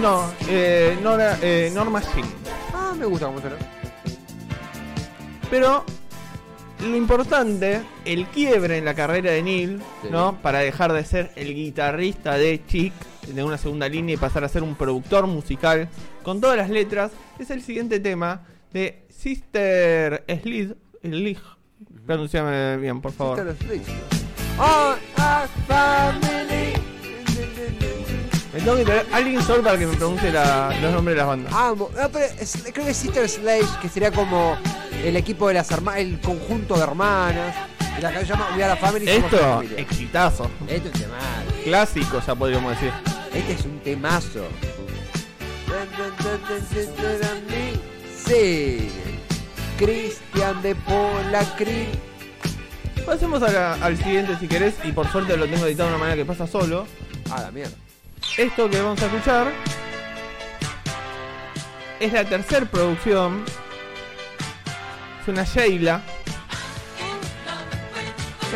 No, 0.00 0.24
eh, 0.48 0.96
Nora- 1.02 1.38
eh, 1.42 1.70
Norma 1.74 2.00
Jean. 2.00 2.26
Ah, 2.74 2.92
me 2.96 3.04
gusta 3.06 3.26
cómo 3.26 3.40
suena. 3.40 3.56
Pero 5.50 5.84
lo 6.82 6.96
importante, 6.96 7.80
el 8.04 8.26
quiebre 8.26 8.78
en 8.78 8.84
la 8.84 8.94
carrera 8.94 9.30
de 9.30 9.42
Neil, 9.42 9.80
Sí. 10.02 10.08
¿no? 10.10 10.38
Para 10.42 10.58
dejar 10.60 10.92
de 10.92 11.04
ser 11.04 11.30
el 11.36 11.54
guitarrista 11.54 12.36
de 12.36 12.60
Chic, 12.66 12.92
de 13.26 13.44
una 13.44 13.56
segunda 13.58 13.88
línea 13.88 14.14
y 14.14 14.18
pasar 14.18 14.42
a 14.44 14.48
ser 14.48 14.62
un 14.62 14.74
productor 14.74 15.26
musical 15.26 15.88
con 16.22 16.40
todas 16.40 16.56
las 16.56 16.70
letras, 16.70 17.12
es 17.38 17.50
el 17.50 17.62
siguiente 17.62 18.00
tema 18.00 18.42
de 18.72 19.04
Sister 19.08 20.24
Slid. 20.42 20.72
Slig. 21.02 21.38
Pronunciame 22.06 22.76
bien, 22.78 23.00
por 23.00 23.12
favor. 23.12 23.38
Sister. 23.58 23.84
Me 28.52 28.60
tengo 28.60 28.76
que 28.76 28.84
traer 28.84 29.06
alguien 29.12 29.42
solo 29.42 29.62
para 29.62 29.78
que 29.78 29.86
me 29.86 29.96
pronuncie 29.96 30.30
la- 30.30 30.74
los 30.82 30.92
nombres 30.92 31.14
de 31.14 31.18
las 31.18 31.26
bandas. 31.26 31.52
No, 31.96 32.08
pero 32.10 32.26
es- 32.38 32.58
creo 32.72 32.84
que 32.84 32.90
es 32.90 32.96
Sister 32.96 33.28
Slade, 33.28 33.64
que 33.80 33.88
sería 33.88 34.10
como 34.12 34.56
el 35.02 35.16
equipo 35.16 35.48
de 35.48 35.54
las 35.54 35.70
hermanas, 35.70 36.00
el 36.00 36.20
conjunto 36.20 36.74
de 36.74 36.82
hermanas. 36.82 37.54
Y 37.98 38.00
la 38.02 38.12
canción 38.12 38.26
se 38.26 38.32
llama 38.44 38.56
We 38.56 38.64
Are 38.64 38.72
a 38.72 38.76
Family. 38.76 39.08
Esto, 39.08 39.62
exitazo. 39.76 40.50
Esto 40.68 40.88
es 40.88 40.94
un 40.94 41.00
temazo. 41.00 41.62
Clásico, 41.64 42.22
ya 42.26 42.34
podríamos 42.34 42.70
decir. 42.72 42.92
Este 43.34 43.52
es 43.54 43.64
un 43.64 43.78
temazo. 43.80 44.44
Sí. 48.26 48.88
Cristian 49.78 50.60
de 50.62 50.74
Pola 50.74 51.44
Cri. 51.56 51.88
Pasemos 53.06 53.42
a 53.42 53.50
la- 53.50 53.74
al 53.74 53.96
siguiente 53.96 54.36
si 54.38 54.46
querés, 54.46 54.74
y 54.84 54.92
por 54.92 55.10
suerte 55.10 55.36
lo 55.36 55.46
tengo 55.46 55.66
editado 55.66 55.88
de 55.88 55.94
una 55.96 56.04
manera 56.04 56.16
que 56.16 56.24
pasa 56.26 56.46
solo. 56.46 56.86
Ah, 57.30 57.40
la 57.42 57.50
mierda. 57.50 57.72
Esto 58.36 58.70
que 58.70 58.80
vamos 58.80 59.00
a 59.02 59.06
escuchar 59.06 59.52
es 62.00 62.12
la 62.12 62.24
tercera 62.24 62.64
producción. 62.66 63.44
Es 65.20 65.28
una 65.28 65.44
Sheila, 65.44 66.02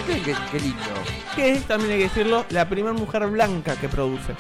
¿Qué, 0.07 0.21
qué, 0.21 0.35
qué 0.51 0.61
lindo. 0.61 0.83
que 1.35 1.53
es, 1.53 1.65
también 1.65 1.93
hay 1.93 1.99
que 1.99 2.05
decirlo, 2.05 2.45
la 2.51 2.69
primera 2.69 2.93
mujer 2.95 3.27
blanca 3.29 3.77
que 3.77 3.89
produce. 3.89 4.35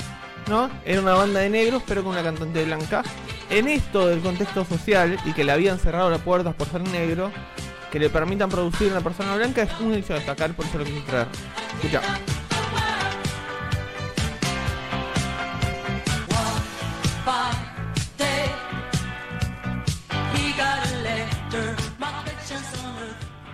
¿No? 0.48 0.70
Era 0.84 1.00
una 1.00 1.14
banda 1.14 1.40
de 1.40 1.50
negros, 1.50 1.82
pero 1.86 2.02
con 2.02 2.12
una 2.12 2.22
cantante 2.22 2.64
blanca. 2.64 3.02
En 3.50 3.68
esto 3.68 4.06
del 4.06 4.20
contexto 4.20 4.64
social 4.64 5.18
y 5.24 5.32
que 5.32 5.44
le 5.44 5.52
habían 5.52 5.78
cerrado 5.78 6.10
las 6.10 6.20
puertas 6.20 6.54
por 6.54 6.68
ser 6.68 6.82
negro, 6.82 7.30
que 7.90 7.98
le 7.98 8.10
permitan 8.10 8.48
producir 8.48 8.90
una 8.90 9.00
persona 9.00 9.34
blanca 9.36 9.62
es 9.62 9.80
un 9.80 9.94
hecho 9.94 10.14
a 10.14 10.16
destacar, 10.16 10.52
por 10.52 10.64
eso 10.66 10.78
lo 10.78 10.84
quise 10.84 11.00
traer. 11.00 11.28
Escucha. 11.74 12.00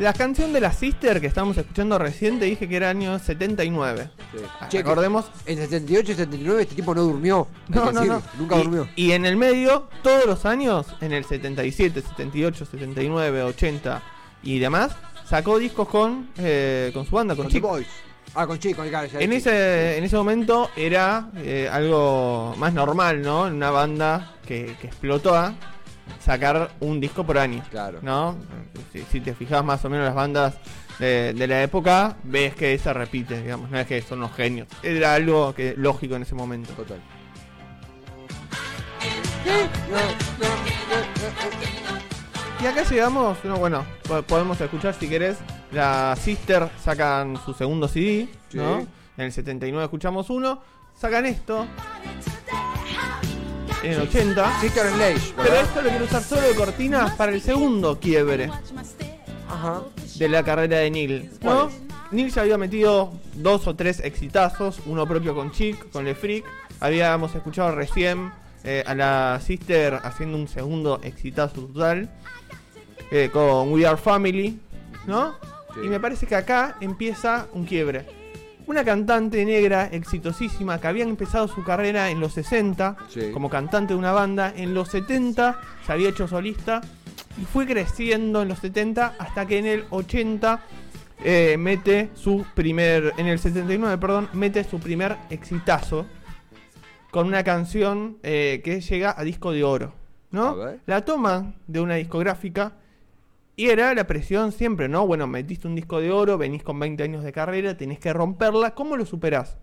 La 0.03 0.13
canción 0.13 0.53
de 0.53 0.61
la 0.61 0.73
Sister 0.73 1.21
que 1.21 1.29
estamos 1.29 1.57
escuchando 1.57 1.97
recién 1.97 2.41
te 2.41 2.47
dije 2.47 2.69
que 2.69 2.75
era 2.75 2.91
año 2.91 3.21
79. 3.21 4.11
Sí. 4.33 4.39
Ah, 4.59 4.69
Recordemos. 4.73 5.27
En 5.47 5.59
78 5.59 6.11
y 6.11 6.15
79 6.17 6.63
este 6.63 6.75
tipo 6.75 6.93
no 6.93 7.03
durmió. 7.03 7.47
No, 7.69 7.87
que 7.87 7.93
no, 7.93 8.01
decir, 8.01 8.13
no. 8.13 8.23
Nunca 8.37 8.57
y, 8.57 8.63
durmió. 8.65 8.89
Y 8.97 9.13
en 9.13 9.25
el 9.25 9.37
medio, 9.37 9.87
todos 10.03 10.27
los 10.27 10.45
años, 10.45 10.89
en 11.01 11.13
el 11.13 11.25
77, 11.25 12.03
78, 12.03 12.65
79, 12.65 13.43
80 13.45 14.03
y 14.43 14.59
demás, 14.59 14.91
sacó 15.25 15.61
discos 15.61 15.87
con, 15.87 16.31
eh, 16.37 16.91
con 16.93 17.07
su 17.07 17.15
banda, 17.15 17.37
con 17.37 17.49
Con. 17.49 17.61
Boys. 17.61 17.87
Ah, 18.35 18.45
con 18.49 18.59
Chico, 18.59 18.83
cara, 18.91 19.07
ya 19.07 19.21
En 19.21 19.33
ese, 19.33 19.99
en 19.99 20.03
ese 20.03 20.17
momento 20.17 20.71
era 20.75 21.31
eh, 21.37 21.69
algo 21.71 22.57
más 22.59 22.73
normal, 22.73 23.23
¿no? 23.23 23.47
En 23.47 23.55
una 23.55 23.71
banda 23.71 24.35
que, 24.45 24.75
que 24.81 24.89
explotó 24.89 25.37
sacar 26.21 26.71
un 26.81 27.01
disco 27.01 27.25
por 27.25 27.39
año. 27.39 27.63
Claro. 27.71 27.99
¿No? 28.03 28.37
Si, 28.93 29.03
si 29.11 29.21
te 29.21 29.35
fijas 29.35 29.65
más 29.65 29.85
o 29.85 29.91
menos 29.91 30.05
las 30.07 30.15
bandas 30.15 30.55
de, 30.99 31.33
de 31.35 31.47
la 31.47 31.63
época, 31.63 32.17
ves 32.25 32.55
que 32.55 32.79
se 32.79 32.93
repite, 32.93 33.43
digamos, 33.43 33.71
no 33.71 33.79
es 33.79 33.87
que 33.87 34.01
son 34.03 34.21
los 34.21 34.33
genios. 34.35 34.69
Era 34.83 35.15
algo 35.15 35.55
que 35.55 35.75
lógico 35.77 36.17
en 36.17 36.23
ese 36.23 36.35
momento. 36.35 36.73
Total. 36.75 37.01
Y 42.63 42.67
acá 42.67 42.85
llegamos, 42.85 43.39
no, 43.45 43.57
bueno, 43.57 43.85
po- 44.07 44.23
podemos 44.23 44.61
escuchar 44.61 44.95
si 44.95 45.09
querés. 45.09 45.39
La 45.73 46.15
Sister 46.21 46.69
sacan 46.83 47.37
su 47.45 47.55
segundo 47.55 47.89
CD, 47.89 48.29
Sí. 48.51 48.59
¿no? 48.59 48.81
En 49.17 49.25
el 49.27 49.33
79 49.33 49.85
escuchamos 49.85 50.31
uno. 50.31 50.61
Sacan 50.95 51.27
esto 51.27 51.67
en 53.83 53.93
el 53.93 54.01
80. 54.03 54.61
Sister 54.61 54.87
Slade. 54.89 55.21
Pero 55.37 55.43
¿verdad? 55.43 55.63
esto 55.63 55.83
lo 55.83 55.89
quiero 55.89 56.05
usar 56.05 56.23
solo 56.23 56.43
de 56.43 56.55
cortina 56.55 57.15
para 57.17 57.33
el 57.33 57.41
segundo 57.41 57.99
quiebre 57.99 58.51
Ajá. 59.49 59.83
de 60.17 60.29
la 60.29 60.43
carrera 60.43 60.79
de 60.79 60.91
Neil. 60.91 61.31
¿Cuál 61.41 61.57
¿no? 61.57 61.71
Neil 62.11 62.31
ya 62.31 62.43
había 62.43 62.59
metido 62.59 63.13
dos 63.35 63.67
o 63.67 63.75
tres 63.75 64.01
exitazos, 64.01 64.81
uno 64.87 65.07
propio 65.07 65.35
con 65.35 65.51
Chick, 65.51 65.91
con 65.91 66.05
Le 66.05 66.15
Freak. 66.15 66.45
Habíamos 66.81 67.35
escuchado 67.35 67.75
recién 67.75 68.33
eh, 68.65 68.85
a 68.87 68.95
la 68.95 69.41
Sister 69.45 69.99
haciendo 70.03 70.37
un 70.37 70.49
segundo 70.49 71.01
exitazo 71.03 71.63
total 71.63 72.11
eh, 73.11 73.31
con 73.33 73.73
We 73.73 73.87
Are 73.87 73.97
Family, 73.97 74.59
¿no? 75.07 75.35
Sí. 75.75 75.81
Y 75.85 75.89
me 75.89 75.99
parece 76.01 76.27
que 76.27 76.35
acá 76.37 76.77
empieza 76.81 77.47
un 77.53 77.65
quiebre. 77.65 78.22
Una 78.67 78.85
cantante 78.85 79.45
negra 79.45 79.87
exitosísima 79.87 80.81
que 80.81 80.87
había 80.87 81.05
empezado 81.05 81.49
su 81.49 81.65
carrera 81.65 82.11
en 82.11 82.21
los 82.21 82.33
60 82.35 82.97
Sí. 83.09 83.31
como 83.33 83.51
cantante 83.51 83.93
de 83.95 83.99
una 83.99 84.13
banda, 84.13 84.53
en 84.57 84.73
los 84.75 84.89
70 84.89 85.59
se 85.87 85.93
había 85.93 86.09
hecho 86.11 86.29
solista 86.29 86.81
y 87.41 87.45
fue 87.45 87.67
creciendo 87.67 88.43
en 88.43 88.49
los 88.49 88.59
70 88.61 89.15
hasta 89.19 89.47
que 89.47 89.59
en 89.59 89.67
el 89.67 89.85
80 89.91 90.61
eh, 91.25 91.57
mete 91.59 92.11
su 92.15 92.45
primer, 92.55 93.13
en 93.17 93.27
el 93.27 93.39
79, 93.39 93.99
perdón, 93.99 94.29
mete 94.33 94.65
su 94.65 94.79
primer 94.81 95.17
exitazo 95.31 96.07
con 97.11 97.27
una 97.27 97.45
canción 97.45 98.19
eh, 98.23 98.61
que 98.65 98.81
llega 98.81 99.15
a 99.17 99.23
disco 99.23 99.53
de 99.53 99.65
oro, 99.65 99.93
¿no? 100.31 100.57
La 100.87 101.05
toma 101.05 101.55
de 101.67 101.81
una 101.81 101.95
discográfica 101.97 102.73
y 103.57 103.69
era 103.69 103.93
la 103.95 104.07
presión 104.07 104.53
siempre, 104.53 104.89
¿no? 104.89 105.07
Bueno, 105.07 105.27
metiste 105.27 105.67
un 105.69 105.75
disco 105.75 106.01
de 106.01 106.11
oro, 106.11 106.39
venís 106.39 106.63
con 106.63 106.79
20 106.79 107.03
años 107.03 107.23
de 107.25 107.33
carrera, 107.33 107.77
tenés 107.77 107.99
que 107.99 108.13
romperla, 108.13 108.75
¿cómo 108.75 108.97
lo 108.97 109.05
superás? 109.07 109.59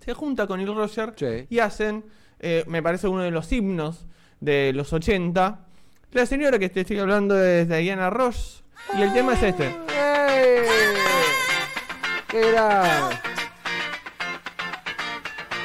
Se 0.00 0.14
junta 0.14 0.46
con 0.46 0.58
Neil 0.58 0.74
Roger 0.74 1.12
Sí. 1.16 1.46
y 1.50 1.58
hacen, 1.58 2.04
eh, 2.40 2.64
me 2.66 2.82
parece 2.82 3.06
uno 3.08 3.22
de 3.22 3.30
los 3.30 3.52
himnos 3.52 4.06
de 4.40 4.72
los 4.74 4.92
80. 4.92 5.66
La 6.12 6.26
señora 6.26 6.58
que 6.58 6.68
te 6.70 6.80
estoy 6.80 6.98
hablando 6.98 7.38
es 7.42 7.68
Diana 7.68 8.08
Ross 8.10 8.64
y 8.98 9.02
el 9.02 9.12
tema 9.12 9.34
es 9.34 9.42
este. 9.42 9.76
¿Qué 12.28 12.48
era? 12.48 13.10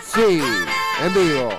Sí, 0.03 0.41
en 1.03 1.13
vivo. 1.13 1.49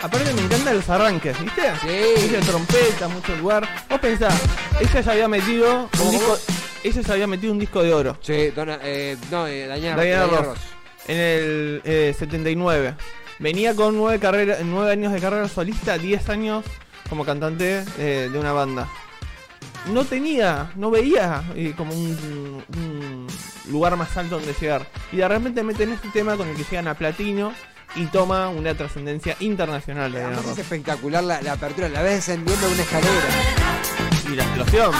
Aparte 0.00 0.32
me 0.32 0.42
encantan 0.42 0.76
los 0.76 0.88
arranques, 0.88 1.40
¿viste? 1.40 1.62
Sí. 1.80 2.26
Mucha 2.26 2.40
trompeta, 2.46 3.08
mucho 3.08 3.36
lugar. 3.36 3.68
Vos 3.88 3.98
pensás, 3.98 4.34
ella 4.80 5.00
ya 5.00 5.12
había 5.12 5.28
metido 5.28 5.88
¿Cómo, 5.96 6.04
un 6.04 6.10
disco, 6.12 6.38
ella 6.84 7.00
ya 7.00 7.12
había 7.14 7.26
metido 7.26 7.52
un 7.52 7.58
disco 7.58 7.82
de 7.82 7.92
oro 7.92 8.16
Sí, 8.22 8.50
dona, 8.50 8.78
eh, 8.82 9.16
no, 9.30 9.46
eh, 9.48 9.64
Diana, 9.64 9.76
Diana 9.76 10.02
Diana 10.02 10.26
Ross. 10.26 10.46
Ross. 10.46 10.58
en 11.08 11.16
el 11.18 11.82
eh, 11.84 12.14
79. 12.16 12.94
Venía 13.40 13.74
con 13.74 13.96
nueve, 13.96 14.18
carrera, 14.18 14.58
nueve 14.64 14.92
años 14.92 15.12
de 15.12 15.20
carrera 15.20 15.48
solista, 15.48 15.96
10 15.98 16.28
años 16.28 16.64
como 17.08 17.24
cantante 17.24 17.84
eh, 17.98 18.28
de 18.30 18.38
una 18.38 18.52
banda. 18.52 18.88
No 19.92 20.04
tenía, 20.04 20.70
no 20.76 20.90
veía 20.90 21.42
eh, 21.54 21.72
como 21.76 21.92
un, 21.94 22.62
un 22.76 22.97
lugar 23.70 23.96
más 23.96 24.16
alto 24.16 24.36
donde 24.36 24.54
llegar. 24.54 24.86
Y 25.12 25.16
de 25.18 25.28
repente 25.28 25.62
meten 25.62 25.92
este 25.92 26.08
tema 26.08 26.36
con 26.36 26.48
el 26.48 26.56
que 26.56 26.64
llegan 26.64 26.88
a 26.88 26.94
platino 26.94 27.52
y 27.96 28.06
toma 28.06 28.48
una 28.48 28.74
trascendencia 28.74 29.36
internacional 29.40 30.12
de 30.12 30.22
Además 30.22 30.46
es 30.46 30.58
espectacular 30.58 31.24
la, 31.24 31.40
la 31.42 31.52
apertura, 31.52 31.88
la 31.88 32.02
ves 32.02 32.14
descendiendo 32.26 32.66
de 32.66 32.74
una 32.74 32.82
escalera. 32.82 33.28
Y 34.30 34.36
la 34.36 34.44
explosión. 34.44 34.92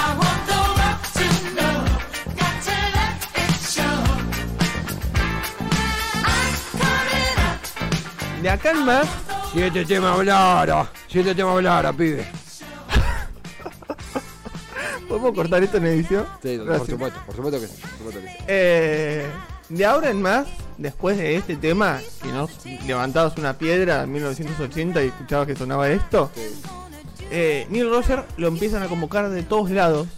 De 8.43 8.49
acá 8.49 8.71
en 8.71 8.85
más, 8.85 9.07
Siete 9.53 9.85
temas 9.87 10.13
hablara, 10.15 10.91
siete 11.09 11.35
temas 11.35 11.55
hablara, 11.55 11.93
pibe. 11.93 12.31
¿Podemos 15.09 15.33
cortar 15.35 15.63
esto 15.63 15.79
en 15.79 15.87
edición? 15.87 16.27
Sí, 16.43 16.59
por 16.59 16.87
supuesto, 16.87 17.21
por 17.27 17.35
supuesto 17.37 17.61
que 17.61 17.67
sí. 17.67 17.75
por 17.81 17.91
supuesto 17.99 18.21
que 18.21 18.29
sí. 18.29 18.37
Eh, 18.47 19.27
de 19.71 19.87
ahora 19.87 20.11
en 20.11 20.21
más, 20.23 20.47
después 20.77 21.17
de 21.17 21.37
este 21.37 21.57
tema, 21.57 22.01
que 22.23 22.29
nos 22.33 22.51
levantabas 22.87 23.37
una 23.39 23.57
piedra 23.57 24.03
en 24.03 24.13
1980 24.13 25.03
y 25.03 25.07
escuchabas 25.09 25.47
que 25.47 25.57
sonaba 25.57 25.89
esto, 25.91 26.31
Sí. 26.35 26.43
eh, 27.31 27.67
Neil 27.71 27.89
Roger 27.91 28.25
lo 28.37 28.49
empiezan 28.49 28.83
a 28.83 28.87
convocar 28.89 29.29
de 29.31 29.43
todos 29.43 29.71
lados, 29.71 30.09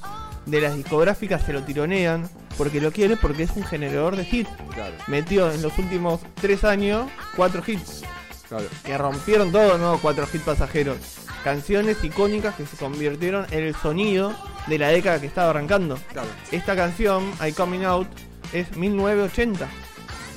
de 0.47 0.61
las 0.61 0.77
discográficas 0.77 1.43
se 1.45 1.53
lo 1.53 1.63
tironean, 1.63 2.29
porque 2.59 2.81
lo 2.81 2.91
quiere 2.93 3.17
porque 3.17 3.45
es 3.45 3.51
un 3.55 3.65
generador 3.65 4.17
de 4.17 4.27
hits. 4.31 4.51
Claro, 4.75 4.95
Metió 5.07 5.51
en 5.53 5.63
los 5.63 5.77
últimos 5.79 6.21
tres 6.41 6.65
años 6.65 7.09
cuatro 7.37 7.63
hits, 7.67 8.03
claro. 8.51 8.67
que 8.85 8.99
rompieron 8.99 9.51
todo, 9.51 9.79
¿no? 9.79 9.99
Cuatro 9.99 10.27
hits 10.31 10.43
pasajeros. 10.45 10.99
Canciones 11.43 11.97
icónicas 12.05 12.55
que 12.57 12.67
se 12.67 12.77
convirtieron 12.77 13.47
en 13.51 13.65
el 13.65 13.75
sonido 13.75 14.35
de 14.67 14.79
la 14.79 14.89
década 14.89 15.19
que 15.19 15.27
estaba 15.27 15.49
arrancando. 15.51 15.99
claro. 16.13 16.29
Esta 16.53 16.77
canción, 16.77 17.33
I 17.47 17.53
Coming 17.53 17.85
Out, 17.85 18.09
es 18.53 18.77
1980. 18.77 19.67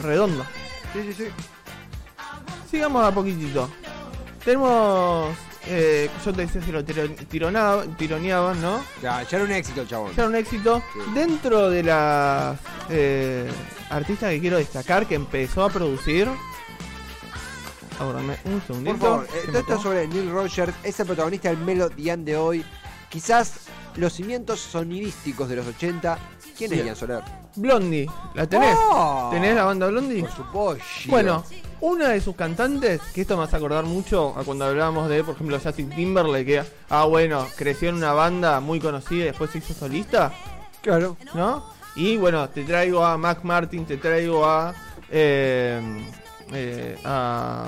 Redondo. 0.01 0.45
Sí, 0.93 1.01
sí, 1.03 1.13
sí. 1.13 1.25
Sigamos 2.71 3.03
a 3.05 3.11
poquitito. 3.13 3.69
Tenemos. 4.45 5.35
Eh, 5.67 6.09
yo 6.25 6.33
te 6.33 6.41
decía 6.41 6.61
si 6.61 6.71
lo 6.73 6.83
tiro- 6.83 7.07
tironaba- 7.29 7.85
tironeaban, 7.97 8.61
¿no? 8.61 8.83
Ya, 9.01 9.23
ya 9.23 9.37
era 9.37 9.45
un 9.45 9.51
éxito 9.51 9.85
chabón. 9.85 10.09
Ya 10.15 10.23
era 10.23 10.27
un 10.29 10.35
éxito. 10.35 10.83
Sí. 10.93 10.99
Dentro 11.13 11.69
de 11.69 11.83
las 11.83 12.57
eh, 12.89 13.49
artistas 13.89 14.31
que 14.31 14.39
quiero 14.41 14.57
destacar 14.57 15.05
que 15.05 15.15
empezó 15.15 15.63
a 15.63 15.69
producir. 15.69 16.27
Aguardame 17.99 18.37
un 18.45 18.61
segundito. 18.65 18.97
Por 18.97 19.07
favor, 19.07 19.27
eh, 19.33 19.41
todo 19.47 19.59
esto 19.59 19.81
sobre 19.81 20.07
Neil 20.07 20.31
Rogers, 20.31 20.73
es 20.83 20.99
el 20.99 21.05
protagonista 21.05 21.49
del 21.49 21.57
Melodian 21.59 22.25
de 22.25 22.35
hoy. 22.37 22.65
Quizás 23.09 23.53
los 23.95 24.13
cimientos 24.13 24.59
sonidísticos 24.59 25.47
de 25.49 25.57
los 25.57 25.67
80. 25.67 26.17
¿Quién 26.57 26.71
es 26.71 26.77
Bien. 26.77 26.85
Ian 26.87 26.95
Soler? 26.95 27.23
Blondie, 27.55 28.09
¿la 28.33 28.47
tenés? 28.47 28.75
¡Oh! 28.79 29.29
¿Tenés 29.31 29.55
la 29.55 29.63
banda 29.65 29.87
Blondie? 29.87 30.21
Por 30.21 30.31
supuesto. 30.31 30.83
Bueno, 31.07 31.43
una 31.81 32.09
de 32.09 32.19
sus 32.21 32.35
cantantes, 32.35 32.99
que 33.13 33.21
esto 33.21 33.37
me 33.37 33.43
hace 33.43 33.55
acordar 33.57 33.83
mucho 33.85 34.33
a 34.37 34.43
cuando 34.43 34.65
hablábamos 34.65 35.07
de, 35.09 35.23
por 35.23 35.35
ejemplo, 35.35 35.59
Justin 35.63 35.89
Timberlake, 35.91 36.45
que, 36.45 36.63
ah, 36.89 37.05
bueno, 37.05 37.45
creció 37.55 37.89
en 37.89 37.95
una 37.95 38.13
banda 38.13 38.59
muy 38.59 38.79
conocida 38.79 39.23
y 39.23 39.27
después 39.27 39.51
se 39.51 39.59
hizo 39.59 39.73
solista, 39.75 40.31
Claro. 40.81 41.15
¿no? 41.35 41.63
Y 41.95 42.17
bueno, 42.17 42.49
te 42.49 42.63
traigo 42.63 43.05
a 43.05 43.17
Mac 43.17 43.43
Martin, 43.43 43.85
te 43.85 43.97
traigo 43.97 44.45
a. 44.45 44.73
eh, 45.11 45.79
eh, 46.53 46.95
a 47.05 47.67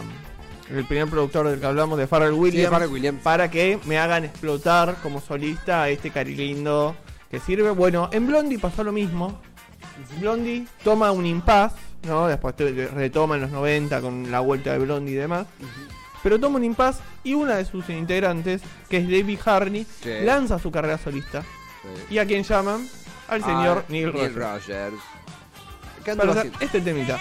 el 0.69 0.85
primer 0.85 1.07
productor 1.07 1.47
del 1.47 1.59
que 1.59 1.65
hablamos, 1.67 1.97
de 1.97 2.07
Pharrell 2.07 2.33
Williams, 2.33 2.71
Pharrell 2.71 2.89
Williams. 2.91 3.21
para 3.21 3.51
que 3.51 3.79
me 3.85 3.99
hagan 3.99 4.25
explotar 4.25 4.95
como 5.03 5.21
solista 5.21 5.83
a 5.83 5.89
este 5.89 6.09
cari 6.09 6.35
lindo 6.35 6.95
que 7.29 7.39
sirve. 7.39 7.69
Bueno, 7.71 8.09
en 8.11 8.25
Blondie 8.25 8.57
pasó 8.57 8.83
lo 8.83 8.91
mismo. 8.91 9.39
Blondie 10.19 10.65
toma 10.83 11.11
un 11.11 11.25
impasse, 11.25 11.75
¿no? 12.03 12.27
Después 12.27 12.55
retoma 12.93 13.35
en 13.35 13.41
los 13.41 13.51
90 13.51 14.01
con 14.01 14.31
la 14.31 14.39
vuelta 14.39 14.71
de 14.73 14.79
Blondie 14.79 15.13
y 15.13 15.17
demás. 15.17 15.45
Pero 16.23 16.39
toma 16.39 16.57
un 16.57 16.63
impasse 16.63 16.99
y 17.23 17.35
una 17.35 17.57
de 17.57 17.65
sus 17.65 17.87
integrantes, 17.89 18.61
que 18.89 18.97
es 18.97 19.03
David 19.03 19.39
Harney, 19.45 19.85
Sí. 20.01 20.09
lanza 20.23 20.57
su 20.57 20.71
carrera 20.71 20.97
solista. 20.97 21.43
Sí. 21.43 22.15
¿Y 22.15 22.17
a 22.17 22.25
quién 22.25 22.43
llaman? 22.43 22.87
Al 23.27 23.43
señor 23.43 23.79
Ah, 23.81 23.85
Neil 23.89 24.11
Rogers. 24.11 24.33
Rogers. 24.35 24.95
¿Qué 26.03 26.15
Para 26.15 26.31
hacer 26.31 26.51
este 26.59 26.81
temita. 26.81 27.19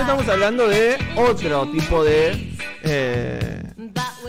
Estamos 0.00 0.28
hablando 0.28 0.68
de 0.68 0.96
otro 1.16 1.66
tipo 1.68 2.04
de, 2.04 2.56
eh, 2.82 3.62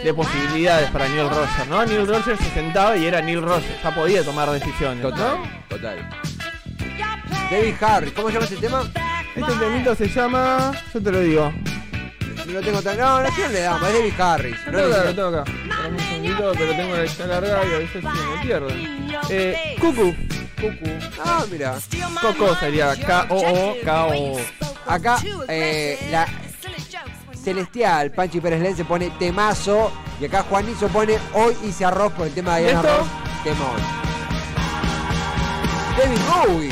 de 0.03 0.13
posibilidades 0.13 0.89
para 0.91 1.07
Neil 1.07 1.29
Rogers, 1.29 1.67
¿no? 1.69 1.85
Neil 1.85 2.07
Rogers 2.07 2.39
se 2.39 2.49
sentaba 2.51 2.97
y 2.97 3.05
era 3.05 3.21
Neil 3.21 3.41
Rogers, 3.41 3.81
ya 3.83 3.93
podía 3.93 4.23
tomar 4.23 4.49
decisiones, 4.51 5.01
Total, 5.01 5.37
¿no? 5.37 5.43
total. 5.69 6.09
David 7.49 7.73
Harry, 7.81 8.11
¿cómo 8.11 8.27
se 8.29 8.33
llama 8.35 8.45
ese 8.45 8.55
tema? 8.57 8.83
Este 9.35 9.53
temito 9.53 9.95
se 9.95 10.07
llama, 10.09 10.71
yo 10.93 11.01
te 11.01 11.11
lo 11.11 11.19
digo. 11.21 11.53
No 12.47 12.53
lo 12.53 12.61
tengo 12.61 12.81
tan. 12.81 12.97
No, 12.97 13.21
no, 13.21 13.29
¿quién 13.35 13.53
le 13.53 13.61
damos? 13.61 13.87
Es 13.87 13.93
David 13.93 14.19
Harris. 14.19 14.55
Lo 14.65 14.71
No 14.71 14.77
tengo 14.79 14.89
lo 14.89 14.95
es- 15.09 15.15
tengo 15.15 15.27
acá. 15.27 15.43
Dame 15.83 15.89
un 15.89 15.99
segundito, 15.99 16.51
pero 16.57 16.75
tengo 16.75 16.95
la 16.95 17.03
lista 17.03 17.27
larga 17.27 17.61
y 17.65 17.73
a 17.73 17.77
veces 17.77 17.91
se 17.91 18.01
me 18.01 18.41
pierde. 18.41 18.89
Eh, 19.29 19.75
Cucu. 19.79 20.15
Cucu. 20.59 20.89
Ah, 21.23 21.45
mira. 21.51 21.75
Coco 22.21 22.55
sería 22.55 22.95
K-O-O-K-O. 22.95 24.39
Acá, 24.87 25.19
eh, 25.47 26.07
la 26.11 26.27
Celestial, 27.41 28.11
Panchi 28.11 28.39
Pérez 28.39 28.61
Len 28.61 28.75
se 28.75 28.85
pone 28.85 29.09
temazo. 29.17 29.91
Y 30.19 30.25
acá 30.25 30.43
Juanizo 30.43 30.87
pone 30.89 31.17
hoy 31.33 31.55
hice 31.63 31.85
arroz 31.85 32.13
por 32.13 32.27
el 32.27 32.33
tema 32.33 32.57
de 32.57 32.65
Diana 32.65 32.81
¿Esto? 32.81 32.97
Ross. 32.97 33.07
Temón. 33.43 34.01
David 35.97 36.19
Bowie. 36.29 36.69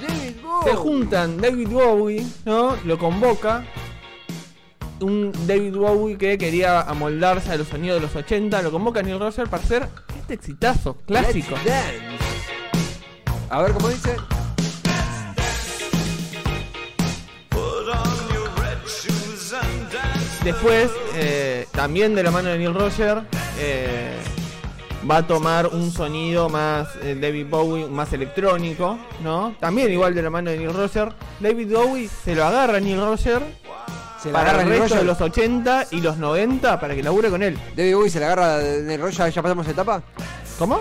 David 0.00 0.42
Bowie. 0.42 0.70
Se 0.70 0.76
juntan 0.76 1.40
David 1.40 1.68
Bowie, 1.68 2.26
¿no? 2.44 2.76
Lo 2.84 2.98
convoca. 2.98 3.64
Un 5.00 5.32
David 5.46 5.74
Bowie 5.76 6.18
que 6.18 6.38
quería 6.38 6.80
amoldarse 6.80 7.50
a 7.52 7.56
los 7.56 7.68
sonidos 7.68 8.00
de 8.00 8.06
los 8.06 8.16
80. 8.16 8.62
Lo 8.62 8.72
convoca 8.72 9.00
a 9.00 9.02
Neil 9.02 9.18
Rogers 9.18 9.48
para 9.48 9.62
hacer 9.62 9.88
este 10.18 10.34
exitazo 10.34 10.96
clásico. 11.06 11.54
A 13.50 13.62
ver 13.62 13.72
cómo 13.72 13.88
dice. 13.88 14.16
Después, 20.44 20.90
eh, 21.14 21.66
también 21.70 22.16
de 22.16 22.22
la 22.24 22.32
mano 22.32 22.48
de 22.48 22.58
Neil 22.58 22.74
Rogers, 22.74 23.22
eh, 23.60 24.16
va 25.08 25.18
a 25.18 25.26
tomar 25.26 25.68
un 25.68 25.92
sonido 25.92 26.48
más 26.48 26.88
eh, 27.00 27.16
David 27.20 27.46
Bowie, 27.48 27.86
más 27.86 28.12
electrónico, 28.12 28.98
¿no? 29.22 29.54
También 29.60 29.92
igual 29.92 30.16
de 30.16 30.22
la 30.22 30.30
mano 30.30 30.50
de 30.50 30.58
Neil 30.58 30.74
Rogers. 30.74 31.14
David 31.38 31.72
Bowie 31.72 32.08
se 32.08 32.34
lo 32.34 32.44
agarra 32.44 32.78
a 32.78 32.80
Neil 32.80 32.98
Rogers 32.98 33.44
Se 34.20 34.32
la 34.32 34.40
para 34.40 34.50
agarra 34.50 34.62
el 34.62 34.80
resto 34.80 34.96
de 34.96 35.04
los 35.04 35.20
80 35.20 35.86
y 35.92 36.00
los 36.00 36.16
90 36.16 36.80
para 36.80 36.96
que 36.96 37.04
labure 37.04 37.30
con 37.30 37.44
él. 37.44 37.56
David 37.76 37.94
Bowie 37.94 38.10
se 38.10 38.18
la 38.18 38.26
agarra 38.26 38.58
de 38.58 38.82
Neil 38.82 39.00
Rogers. 39.00 39.32
¿Ya 39.32 39.42
pasamos 39.42 39.68
etapa? 39.68 40.02
¿Cómo? 40.58 40.80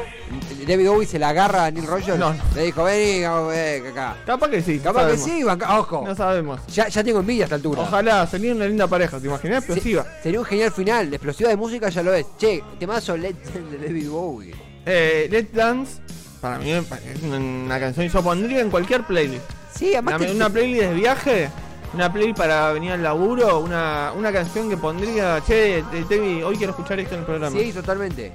David 0.68 0.88
Bowie 0.90 1.08
se 1.08 1.18
la 1.20 1.30
agarra 1.30 1.66
a 1.66 1.72
Neil 1.72 1.88
Rogers. 1.88 2.18
No. 2.20 2.34
Le 2.56 2.64
dijo, 2.66 2.84
vení, 2.84 3.24
vamos, 3.24 3.54
eh, 3.54 3.84
acá. 3.92 4.16
Capaz 4.26 4.50
que 4.50 4.62
sí. 4.62 4.80
Capaz 4.80 5.08
que 5.08 5.18
sabemos. 5.18 5.26
sí, 5.26 5.44
banca- 5.44 5.80
ojo. 5.80 6.04
No 6.06 6.16
sabemos. 6.16 6.60
Ya, 6.68 6.88
ya 6.88 7.04
tengo 7.04 7.20
envidia 7.20 7.44
a 7.44 7.46
esta 7.46 7.56
altura. 7.56 7.82
Ojalá, 7.82 8.28
sería 8.28 8.54
una 8.54 8.66
linda 8.66 8.88
pareja, 8.88 9.20
¿te 9.20 9.28
imaginas? 9.28 9.64
Explosiva. 9.64 10.04
Se- 10.18 10.24
sería 10.24 10.40
un 10.40 10.46
genial 10.46 10.72
final. 10.72 11.10
La 11.10 11.16
explosiva 11.16 11.50
de 11.50 11.56
música 11.58 11.90
ya 11.90 12.04
lo 12.04 12.14
es. 12.14 12.26
Che, 12.38 12.64
temazo 12.80 13.18
Let's 13.18 13.44
Dance 13.54 13.78
de 13.78 13.88
David 13.88 14.10
Bowie. 14.10 14.56
Eh, 14.86 15.28
Let's 15.32 15.54
Dance, 15.54 16.02
para 16.40 16.58
mí 16.60 16.72
es 16.72 16.84
una 17.24 17.80
canción 17.80 18.08
que 18.08 18.14
yo 18.14 18.22
pondría 18.24 18.60
en 18.62 18.70
cualquier 18.70 19.04
playlist. 19.04 19.44
Sí, 19.76 19.94
además 19.94 20.16
Una, 20.18 20.26
que- 20.28 20.32
una 20.36 20.50
playlist 20.50 20.84
de 20.84 20.94
viaje, 20.94 21.50
una 21.94 22.12
playlist 22.12 22.38
para 22.38 22.72
venir 22.74 22.92
al 22.94 23.04
laburo, 23.04 23.60
una, 23.60 24.12
una 24.16 24.32
canción 24.32 24.70
que 24.70 24.78
pondría, 24.78 25.42
che, 25.46 25.84
Tevi, 26.08 26.42
hoy 26.42 26.56
quiero 26.56 26.72
escuchar 26.72 27.00
esto 27.00 27.16
en 27.16 27.22
el 27.22 27.26
programa. 27.26 27.60
Sí, 27.60 27.74
totalmente. 27.74 28.34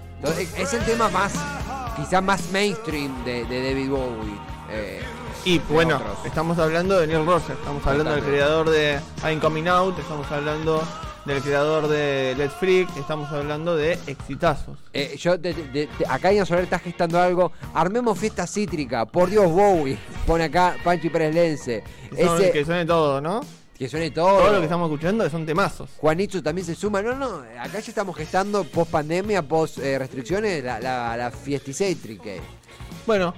Es 0.57 0.73
el 0.75 0.85
tema 0.85 1.09
más, 1.09 1.33
quizás 1.97 2.23
más 2.23 2.51
mainstream 2.51 3.25
de, 3.25 3.45
de 3.45 3.69
David 3.69 3.90
Bowie. 3.90 4.38
Eh, 4.71 5.01
y 5.45 5.59
bueno, 5.61 5.97
otros. 5.97 6.27
estamos 6.27 6.59
hablando 6.59 6.99
de 6.99 7.07
Neil 7.07 7.25
Rogers, 7.25 7.59
estamos 7.59 7.87
hablando 7.87 8.12
del 8.12 8.25
creador 8.25 8.69
de 8.69 8.99
I'm 9.23 9.38
Coming 9.38 9.69
Out, 9.69 9.99
estamos 9.99 10.31
hablando 10.33 10.83
del 11.27 11.43
creador 11.43 11.89
de 11.89 12.35
Let's 12.39 12.55
Freak, 12.55 12.89
estamos 12.97 13.31
hablando 13.33 13.77
de 13.77 13.99
exitazos. 14.07 14.79
eh, 14.93 15.17
yo 15.19 15.39
te- 15.41 15.53
te- 15.55 15.87
te- 15.89 16.07
acá 16.09 16.33
Ian 16.33 16.47
Soler 16.47 16.65
está 16.65 16.79
gestando 16.79 17.21
algo. 17.21 17.51
Armemos 17.75 18.19
fiesta 18.19 18.47
cítrica. 18.47 19.05
Por 19.07 19.29
Dios, 19.31 19.51
Bowie. 19.51 19.99
Pone 20.27 20.45
acá 20.45 20.77
Panchi 20.85 21.11
Pérez 21.11 21.35
Lense. 21.35 21.83
Que, 22.15 22.25
son- 22.25 22.41
Ese, 22.43 22.53
que 22.53 22.65
suene 22.65 22.87
todo, 22.87 23.21
¿no? 23.21 23.41
que 23.77 23.89
suene 23.91 24.11
todo. 24.11 24.39
Todo 24.39 24.53
lo 24.53 24.59
que 24.59 24.65
estamos 24.65 24.91
escuchando 24.91 25.29
son 25.29 25.45
temazos. 25.45 25.91
Juanito 25.99 26.43
también 26.43 26.65
se 26.67 26.75
suma. 26.75 27.03
No, 27.03 27.15
no, 27.15 27.43
acá 27.61 27.73
ya 27.81 27.89
estamos 27.91 28.17
gestando 28.17 28.65
post 28.65 28.91
pandemia, 28.91 29.43
post 29.43 29.79
eh, 29.79 29.99
restricciones, 29.99 30.65
la, 30.65 30.81
la, 30.81 31.15
la. 31.17 31.33
Bueno, 33.07 33.35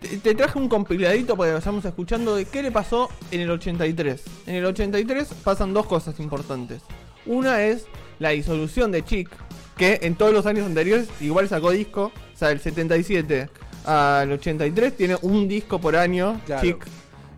te, 0.00 0.16
te 0.18 0.34
traje 0.34 0.58
un 0.58 0.68
compiladito 0.68 1.36
para 1.36 1.50
que 1.50 1.54
vayamos 1.58 1.84
escuchando 1.84 2.34
de 2.36 2.46
qué 2.46 2.62
le 2.62 2.72
pasó 2.72 3.10
en 3.30 3.42
el 3.42 3.50
83. 3.50 4.22
En 4.46 4.54
el 4.54 4.64
83 4.64 5.28
pasan 5.44 5.74
dos 5.74 5.84
cosas 5.86 6.18
importantes. 6.18 6.80
Una 7.26 7.62
es 7.62 7.86
la 8.18 8.30
disolución 8.30 8.92
de 8.92 9.04
Chic, 9.04 9.28
que 9.76 9.98
en 10.02 10.14
todos 10.14 10.32
los 10.32 10.46
años 10.46 10.66
anteriores 10.66 11.08
igual 11.20 11.48
sacó 11.48 11.70
disco. 11.70 12.12
O 12.34 12.36
sea, 12.36 12.48
del 12.48 12.60
77 12.60 13.48
al 13.86 14.32
83 14.32 14.96
tiene 14.96 15.16
un 15.22 15.46
disco 15.48 15.80
por 15.80 15.96
año, 15.96 16.40
Claro. 16.46 16.62
Chic, 16.62 16.84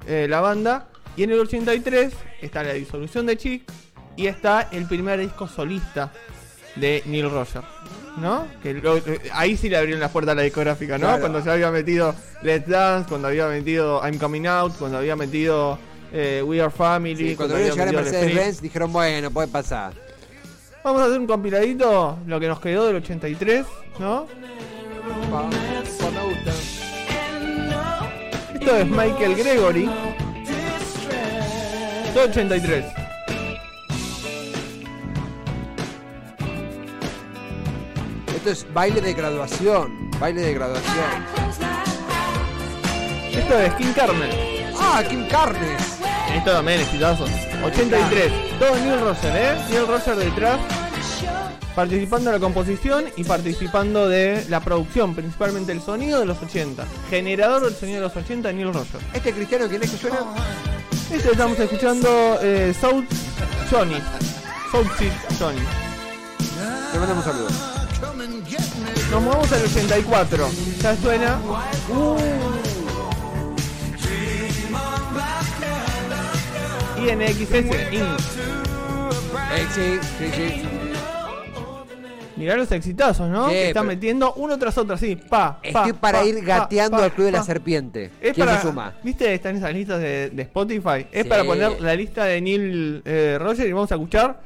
eh, 0.07 0.27
la 0.29 0.41
banda. 0.41 0.89
Y 1.17 1.23
en 1.23 1.31
el 1.31 1.41
83 1.41 2.13
está 2.43 2.63
la 2.63 2.73
disolución 2.75 3.27
de 3.27 3.37
Chic 3.37 3.63
y 4.17 4.27
está 4.27 4.69
el 4.73 4.87
primer 4.87 5.19
disco 5.21 5.49
solista 5.49 6.13
de 6.77 7.03
Neil 7.07 7.31
Rogers. 7.31 7.65
¿No? 8.19 8.47
Que 8.63 8.73
lo- 8.73 8.97
eh, 8.97 9.21
ahí 9.35 9.59
sí 9.59 9.69
le 9.69 9.77
abrieron 9.77 10.01
las 10.01 10.11
puertas 10.11 10.33
a 10.33 10.37
la 10.37 10.43
discográfica, 10.43 10.97
¿no? 10.97 11.07
Claro. 11.07 11.21
Cuando 11.21 11.43
se 11.43 11.51
había 11.51 11.71
metido 11.71 12.15
Let's 12.43 12.67
Dance, 12.67 13.09
cuando 13.11 13.29
había 13.29 13.47
metido 13.47 14.01
I'm 14.03 14.19
Coming 14.19 14.47
Out, 14.47 14.75
cuando 14.79 14.97
había 14.97 15.17
metido 15.17 15.79
eh, 16.13 16.43
We 16.45 16.61
Are 16.61 16.71
Family, 16.71 17.31
Sí, 17.31 17.37
cuando 17.37 17.57
vieron 17.57 17.73
llegar 17.73 17.89
a. 17.89 17.93
Mercedes-Benz 17.93 18.61
dijeron, 18.61 18.93
bueno, 18.93 19.31
puede 19.31 19.49
pasar. 19.49 19.93
Vamos 20.85 21.03
a 21.03 21.07
hacer 21.07 21.19
un 21.19 21.27
compiladito, 21.27 22.19
lo 22.27 22.39
que 22.39 22.47
nos 22.47 22.61
quedó 22.61 22.87
del 22.87 22.97
83, 22.97 23.67
¿no? 23.99 24.27
Pa-. 25.31 25.51
Esto 28.55 28.77
es 28.77 28.87
Michael 28.87 29.35
Gregory. 29.35 29.91
Todo 32.15 32.25
83. 32.25 32.85
Esto 38.37 38.51
es 38.51 38.67
baile 38.73 39.01
de 39.01 39.13
graduación. 39.13 40.11
Baile 40.21 40.43
de 40.43 40.55
graduación. 40.55 41.05
Esto 43.33 43.59
es 43.59 43.75
King 43.75 43.93
Carmel. 43.95 44.57
¡Ah, 44.79 45.03
Kim 45.09 45.29
Carnes! 45.29 45.96
Esto 46.35 46.53
también 46.53 46.81
es 46.81 46.93
hitazo. 46.93 47.25
83. 47.65 48.59
Todo 48.59 48.77
Neil 48.77 49.01
Roger, 49.01 49.37
¿eh? 49.37 49.57
Neil 49.71 49.87
Roger 49.87 50.17
detrás. 50.17 50.59
Participando 51.75 52.31
de 52.31 52.39
la 52.39 52.41
composición 52.41 53.05
y 53.17 53.25
participando 53.25 54.09
de 54.09 54.45
la 54.49 54.61
producción, 54.61 55.15
principalmente 55.15 55.73
el 55.73 55.83
sonido 55.83 56.21
de 56.21 56.27
los 56.27 56.43
80. 56.43 56.85
Generador 57.11 57.65
del 57.65 57.75
sonido 57.75 58.01
de 58.01 58.09
los 58.09 58.17
80, 58.17 58.53
Neil 58.53 58.73
Roger. 58.73 59.01
¿Este 59.13 59.33
cristiano 59.33 59.67
quién 59.69 59.83
es 59.83 59.91
que 59.91 59.99
suena? 59.99 60.19
Este 61.13 61.31
estamos 61.31 61.59
escuchando 61.59 62.39
eh, 62.43 62.75
South 62.81 63.05
Johnny. 63.71 64.01
South 64.73 64.87
Johnny. 65.39 65.61
Le 66.93 66.99
mandamos 66.99 67.27
un 67.27 67.33
saludo. 67.33 67.49
Nos 69.11 69.23
movemos 69.23 69.53
al 69.53 69.65
84. 69.65 70.49
Ya 70.83 70.97
suena. 70.97 71.39
Uh. 71.89 72.56
INXS, 77.11 77.51
Inc. 77.93 78.05
Eh, 79.55 79.67
sí, 79.75 79.99
sí, 80.19 80.31
sí. 80.35 80.63
Mirá 82.37 82.57
los 82.57 82.71
exitazos, 82.73 83.31
¿no? 83.31 83.47
Sí, 83.49 83.55
que 83.55 83.69
está 83.69 83.81
pero- 83.81 83.93
metiendo 83.95 84.35
uno 84.35 84.59
tras 84.59 84.77
otro, 84.77 84.95
así. 84.97 85.17
Pa, 85.17 85.59
pa, 85.61 85.61
Estoy 85.63 85.93
para 85.95 86.21
pa, 86.21 86.25
ir 86.27 86.35
pa, 86.41 86.45
gateando 86.45 86.99
pa, 86.99 87.05
al 87.05 87.13
Club 87.13 87.27
de 87.27 87.33
la 87.33 87.39
pa. 87.39 87.45
Serpiente. 87.45 88.11
Es 88.21 88.35
¿Quién 88.35 88.47
para, 88.47 88.61
se 88.61 88.67
suma? 88.67 88.95
¿Viste? 89.03 89.33
Están 89.33 89.57
esas 89.57 89.73
listas 89.73 90.01
de, 90.01 90.31
de 90.31 90.43
Spotify. 90.43 91.07
Es 91.13 91.23
Sí. 91.23 91.29
para 91.29 91.45
poner 91.45 91.81
la 91.81 91.95
lista 91.95 92.25
de 92.25 92.41
Neil 92.43 93.03
eh, 93.07 93.39
Roger 93.41 93.67
y 93.67 93.73
vamos 93.73 93.91
a 93.91 93.95
escuchar 93.95 94.41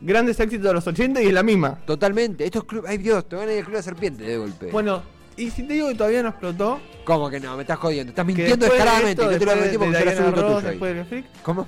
grandes 0.00 0.40
éxitos 0.40 0.64
de 0.66 0.72
los 0.72 0.86
80 0.86 1.20
y 1.20 1.26
es 1.26 1.32
la 1.34 1.42
misma. 1.42 1.78
Totalmente. 1.84 2.44
Estos 2.44 2.64
clubes. 2.64 2.90
Ay, 2.90 2.98
Dios, 2.98 3.28
te 3.28 3.36
van 3.36 3.48
a 3.48 3.52
ir 3.52 3.58
al 3.58 3.64
Club 3.64 3.72
de 3.74 3.78
la 3.80 3.82
Serpiente 3.82 4.24
de 4.24 4.38
golpe. 4.38 4.70
Bueno, 4.70 5.02
y 5.36 5.50
si 5.50 5.64
te 5.64 5.74
digo 5.74 5.88
que 5.88 5.94
todavía 5.94 6.22
no 6.22 6.30
explotó, 6.30 6.80
¿Cómo 7.04 7.28
que 7.28 7.38
no? 7.38 7.54
Me 7.56 7.62
estás 7.64 7.78
jodiendo. 7.78 8.10
Estás 8.10 8.24
que 8.24 8.26
mintiendo 8.28 8.56
después 8.56 8.72
de 8.72 8.76
descaradamente. 8.78 9.22
esto, 9.22 9.32
Yo 9.32 9.38
te 9.38 9.44
lo 9.44 9.50
después 9.52 9.58
advertí 9.58 9.78
porque 9.78 9.92
de 9.92 9.98
será 9.98 10.10
Diana 10.12 10.26
asunto 10.26 10.40
Ross, 10.42 10.54
tuyo 10.56 10.66
ahí. 10.68 10.72
después 10.74 10.94
del 10.96 11.04
Freak, 11.04 11.26
¿Cómo? 11.42 11.66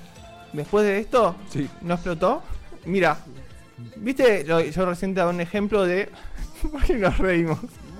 Después 0.53 0.85
de 0.85 0.99
esto, 1.01 1.37
Sí. 1.51 1.69
no 1.83 1.95
explotó. 1.95 2.43
Mira, 2.87 3.19
viste, 3.97 4.45
yo 4.45 4.87
recién 4.87 5.15
te 5.15 5.21
daba 5.21 5.31
un 5.31 5.41
ejemplo 5.41 5.85
de. 5.85 6.09
¿Por 6.71 6.83
qué 6.85 6.95
nos 6.95 7.19
reímos? 7.19 7.59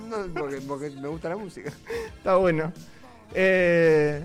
No, 0.09 0.17
porque, 0.35 0.61
porque 0.63 0.91
me 0.91 1.09
gusta 1.09 1.29
la 1.29 1.37
música. 1.37 1.71
Está 2.17 2.37
bueno. 2.37 2.73
Eh, 3.35 4.25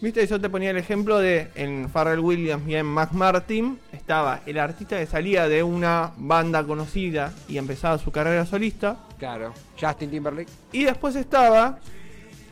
Viste, 0.00 0.24
yo 0.28 0.40
te 0.40 0.48
ponía 0.48 0.70
el 0.70 0.76
ejemplo 0.76 1.18
de 1.18 1.50
en 1.56 1.88
Pharrell 1.88 2.20
Williams 2.20 2.68
y 2.68 2.76
en 2.76 2.86
Mac 2.86 3.10
Martin 3.12 3.80
estaba 3.92 4.42
el 4.46 4.56
artista 4.60 4.96
que 4.96 5.06
salía 5.06 5.48
de 5.48 5.64
una 5.64 6.12
banda 6.16 6.62
conocida 6.62 7.32
y 7.48 7.58
empezaba 7.58 7.98
su 7.98 8.12
carrera 8.12 8.46
solista. 8.46 8.96
Claro. 9.18 9.52
Justin 9.80 10.08
Timberlake. 10.10 10.48
Y 10.70 10.84
después 10.84 11.16
estaba 11.16 11.80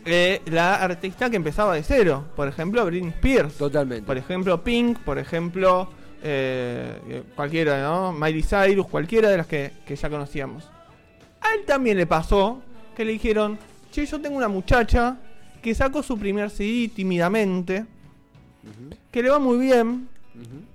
eh, 0.07 0.41
la 0.47 0.77
artista 0.77 1.29
que 1.29 1.37
empezaba 1.37 1.75
de 1.75 1.83
cero. 1.83 2.25
Por 2.37 2.47
ejemplo, 2.47 2.85
Britney 2.87 3.11
Spears. 3.11 3.55
Totalmente. 3.55 4.07
Por 4.07 4.17
ejemplo, 4.17 4.63
Pink. 4.63 5.01
Por 5.01 5.19
ejemplo, 5.19 5.91
eh, 6.23 6.99
eh, 7.09 7.23
cualquiera, 7.35 7.83
¿no? 7.83 8.13
Miley 8.13 8.43
Cyrus, 8.43 8.87
cualquiera 8.87 9.29
de 9.29 9.37
las 9.37 9.47
que, 9.47 9.73
que 9.85 9.97
ya 9.97 10.09
conocíamos. 10.09 10.65
A 11.41 11.55
él 11.55 11.65
también 11.67 11.97
le 11.97 12.07
pasó 12.07 12.63
que 12.97 13.05
le 13.05 13.13
dijeron, 13.13 13.59
che, 13.91 14.07
yo 14.07 14.21
tengo 14.21 14.37
una 14.37 14.49
muchacha 14.49 15.17
que 15.61 15.75
sacó 15.75 16.03
su 16.03 16.17
primer 16.19 16.51
CD 16.51 16.89
tímidamente, 16.89 17.85
que 19.11 19.23
le 19.23 19.31
va 19.31 19.39
muy 19.39 19.59
bien, 19.59 20.09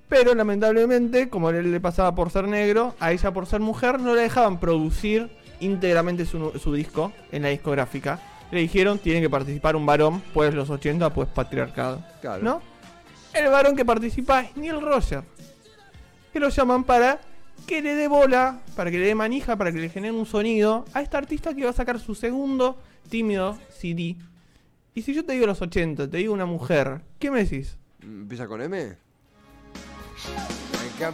pero 0.08 0.36
lamentablemente, 0.36 1.30
como 1.30 1.48
a 1.48 1.58
él 1.58 1.72
le 1.72 1.80
pasaba 1.80 2.14
por 2.14 2.30
ser 2.30 2.48
negro, 2.48 2.96
a 3.00 3.12
ella 3.12 3.32
por 3.32 3.46
ser 3.46 3.62
mujer 3.62 4.00
no 4.00 4.14
le 4.14 4.22
dejaban 4.22 4.60
producir 4.60 5.30
íntegramente 5.60 6.26
su, 6.26 6.52
su 6.60 6.74
disco 6.74 7.14
en 7.32 7.44
la 7.44 7.50
discográfica. 7.50 8.20
Le 8.52 8.60
dijeron, 8.60 9.00
tiene 9.00 9.22
que 9.22 9.30
participar 9.30 9.76
un 9.76 9.86
varón, 9.86 10.22
pues 10.34 10.54
los 10.54 10.70
80, 10.70 11.14
pues 11.14 11.30
patriarcado. 11.30 12.04
Claro. 12.22 12.44
¿No? 12.44 12.62
El 13.34 13.50
varón 13.50 13.76
que 13.76 13.86
participa 13.86 14.42
es 14.42 14.58
Neil 14.58 14.82
Roger. 14.82 15.24
Que 16.34 16.40
lo 16.40 16.50
llaman 16.50 16.84
para 16.84 17.20
que 17.66 17.82
le 17.82 17.96
dé 17.96 18.08
bola, 18.08 18.62
para 18.76 18.92
que 18.92 19.00
le 19.00 19.06
dé 19.06 19.16
manija, 19.16 19.56
para 19.56 19.72
que 19.72 19.80
le 19.80 19.90
genere 19.90 20.14
un 20.14 20.26
sonido 20.26 20.86
a 20.94 21.02
esta 21.02 21.18
artista 21.18 21.54
que 21.54 21.64
va 21.64 21.70
a 21.70 21.74
sacar 21.74 22.00
su 22.00 22.16
segundo 22.16 22.78
tímido 23.10 23.58
CD. 23.70 24.18
Y 24.94 25.02
si 25.04 25.14
yo 25.14 25.24
te 25.24 25.34
digo 25.34 25.46
los 25.46 25.62
80, 25.62 26.10
te 26.10 26.18
digo 26.18 26.34
una 26.34 26.46
mujer, 26.46 27.02
¿qué 27.20 27.32
me 27.32 27.44
decís? 27.44 27.78
¿Empieza 28.02 28.48
con 28.48 28.62
M? 28.62 28.98
Like 30.74 31.06
a 31.06 31.14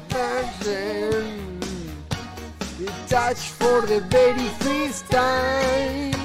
touch 3.08 3.38
for 3.38 3.86
the 3.88 4.02
very 4.10 4.50
first 4.60 5.10
time. 5.10 6.17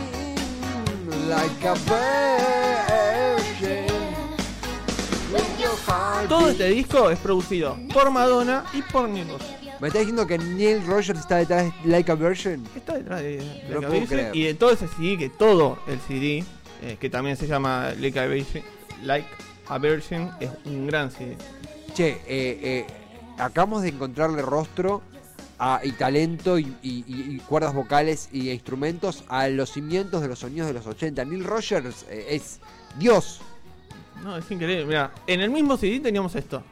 Like 1.29 1.69
a 1.69 1.75
virgin, 3.59 3.87
Todo 6.29 6.49
este 6.51 6.69
disco 6.71 7.11
es 7.11 7.19
producido 7.19 7.77
por 7.93 8.11
Madonna 8.11 8.65
y 8.73 8.83
por 8.83 9.09
Neil 9.09 9.29
Roger. 9.29 9.73
¿Me 9.81 9.89
estás 9.89 10.01
diciendo 10.01 10.27
que 10.27 10.39
Neil 10.39 10.85
Rogers 10.87 11.19
está 11.21 11.37
detrás 11.37 11.65
de 11.65 11.73
Like 11.91 12.11
a 12.13 12.15
Virgin? 12.15 12.65
Está 12.75 12.95
detrás 12.95 13.21
de, 13.21 13.39
de 13.39 13.75
No 13.81 13.81
creer. 14.07 14.35
y 14.35 14.45
de 14.45 14.55
todo 14.55 14.71
ese 14.73 14.87
CD, 14.89 15.19
que 15.19 15.29
todo 15.29 15.79
el 15.87 15.99
CD, 16.01 16.45
eh, 16.83 16.97
que 17.01 17.11
también 17.11 17.37
se 17.37 17.47
llama 17.47 17.93
Like 17.99 18.19
a 18.19 18.27
Virgin, 18.27 18.63
like 19.03 19.27
a 19.69 19.79
Virgin 19.79 20.31
es 20.41 20.51
un 20.65 20.87
gran 20.87 21.11
CD. 21.11 21.37
Che, 21.95 22.09
eh, 22.09 22.21
eh, 22.27 22.87
acabamos 23.39 23.83
de 23.83 23.89
encontrarle 23.91 24.41
rostro 24.43 25.03
a- 25.65 25.81
y 25.85 25.93
talento 25.93 26.59
y, 26.59 26.65
y- 26.83 27.05
y- 27.07 27.37
y 27.37 27.39
cuerdas 27.39 27.73
vocales 27.73 28.29
y 28.33 28.51
instrumentos 28.51 29.23
a 29.29 29.47
los 29.49 29.71
cimientos 29.71 30.21
de 30.21 30.27
los 30.29 30.41
sonidos 30.41 30.67
de 30.67 30.75
los 30.75 30.87
80. 30.89 31.25
Neil 31.25 31.45
Rogers 31.45 32.05
eh, 32.11 32.27
es 32.31 32.59
Dios. 32.99 33.41
No, 34.25 34.37
es 34.37 34.51
increíble. 34.51 34.85
Mira, 34.87 35.13
en 35.27 35.41
el 35.41 35.51
mismo 35.51 35.77
CD 35.77 36.01
teníamos 36.01 36.35
esto. 36.35 36.63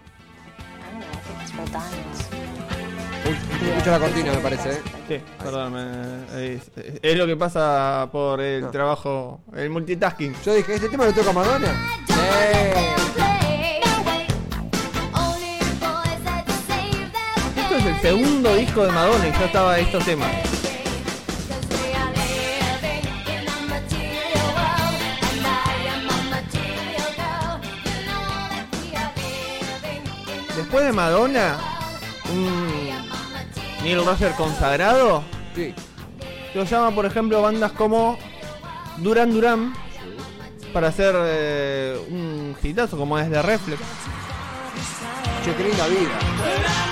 Uy, 3.27 3.69
escucha 3.69 3.91
la 3.93 3.99
cortina, 3.99 4.33
me 4.33 4.39
parece. 4.39 4.71
¿eh? 4.73 4.81
Sí, 5.09 5.21
perdóname. 5.39 6.25
Es, 6.57 6.71
es 7.03 7.17
lo 7.17 7.27
que 7.27 7.37
pasa 7.37 8.09
por 8.11 8.41
el 8.41 8.63
No. 8.63 8.71
trabajo, 8.71 9.41
el 9.55 9.71
multitasking. 9.71 10.35
Yo 10.45 10.55
dije, 10.55 10.75
¿este 10.75 10.89
tema 10.89 11.05
lo 11.07 11.13
toca 11.13 11.33
Madonna? 11.33 11.69
Eh, 12.09 12.75
segundo 18.01 18.55
disco 18.55 18.85
de 18.85 18.93
Madonna 18.93 19.29
y 19.29 19.33
ya 19.33 19.45
estaba 19.45 19.79
estos 19.79 20.05
temas. 20.05 20.31
Después 30.57 30.85
de 30.85 30.93
Madonna, 30.93 31.59
un 32.33 33.83
Neil 33.83 34.05
Roger 34.05 34.33
consagrado, 34.33 35.23
sí. 35.55 35.75
lo 36.55 36.65
llama 36.65 36.95
por 36.95 37.07
ejemplo 37.07 37.43
bandas 37.43 37.73
como 37.73 38.19
Duran 38.99 39.33
Duran 39.33 39.75
para 40.73 40.89
hacer 40.89 41.15
eh, 41.19 42.01
un 42.09 42.57
hitazo 42.63 42.97
como 42.97 43.19
es 43.19 43.29
de 43.29 43.43
Reflex. 43.43 43.81
Che, 45.45 45.55
qué 45.55 45.65
linda 45.65 45.87
vida. 45.87 46.90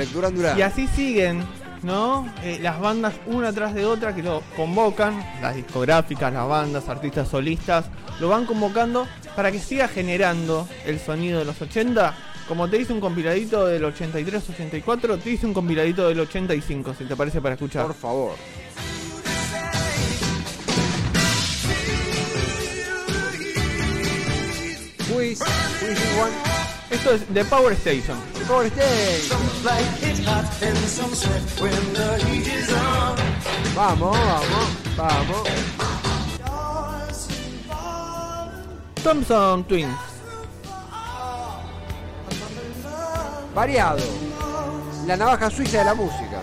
Reflex, 0.00 0.12
Duran 0.12 0.34
Duran. 0.34 0.58
Y 0.58 0.62
así 0.62 0.86
siguen, 0.88 1.44
¿no? 1.82 2.32
Eh, 2.42 2.58
las 2.62 2.80
bandas 2.80 3.14
una 3.26 3.52
tras 3.52 3.74
de 3.74 3.84
otra 3.84 4.14
que 4.14 4.22
lo 4.22 4.42
convocan, 4.56 5.22
las 5.42 5.54
discográficas, 5.54 6.32
las 6.32 6.48
bandas, 6.48 6.88
artistas 6.88 7.28
solistas, 7.28 7.86
lo 8.18 8.28
van 8.28 8.46
convocando 8.46 9.06
para 9.36 9.52
que 9.52 9.58
siga 9.58 9.88
generando 9.88 10.68
el 10.86 10.98
sonido 10.98 11.38
de 11.38 11.44
los 11.44 11.60
80. 11.60 12.14
Como 12.48 12.68
te 12.68 12.78
hice 12.78 12.92
un 12.92 13.00
compiladito 13.00 13.66
del 13.66 13.84
83-84, 13.84 15.20
te 15.22 15.30
hice 15.30 15.46
un 15.46 15.54
compiladito 15.54 16.08
del 16.08 16.20
85, 16.20 16.94
si 16.94 17.04
te 17.04 17.14
parece 17.14 17.40
para 17.40 17.54
escuchar. 17.54 17.86
Por 17.86 17.94
favor. 17.94 18.32
Who 25.10 25.20
is, 25.20 25.40
who 25.40 25.86
is 25.88 25.98
this 25.98 26.18
one? 26.18 26.59
Esto 26.90 27.12
es 27.12 27.24
The 27.32 27.44
Power 27.44 27.72
Station. 27.74 28.18
Power 28.48 28.66
Station. 28.66 29.38
Vamos, 33.76 34.16
vamos, 34.16 34.68
vamos. 34.96 35.48
Thompson 39.02 39.64
Twins. 39.64 39.88
Variado. 43.54 43.98
La 45.06 45.16
navaja 45.16 45.50
suiza 45.50 45.78
de 45.78 45.84
la 45.84 45.94
música. 45.94 46.40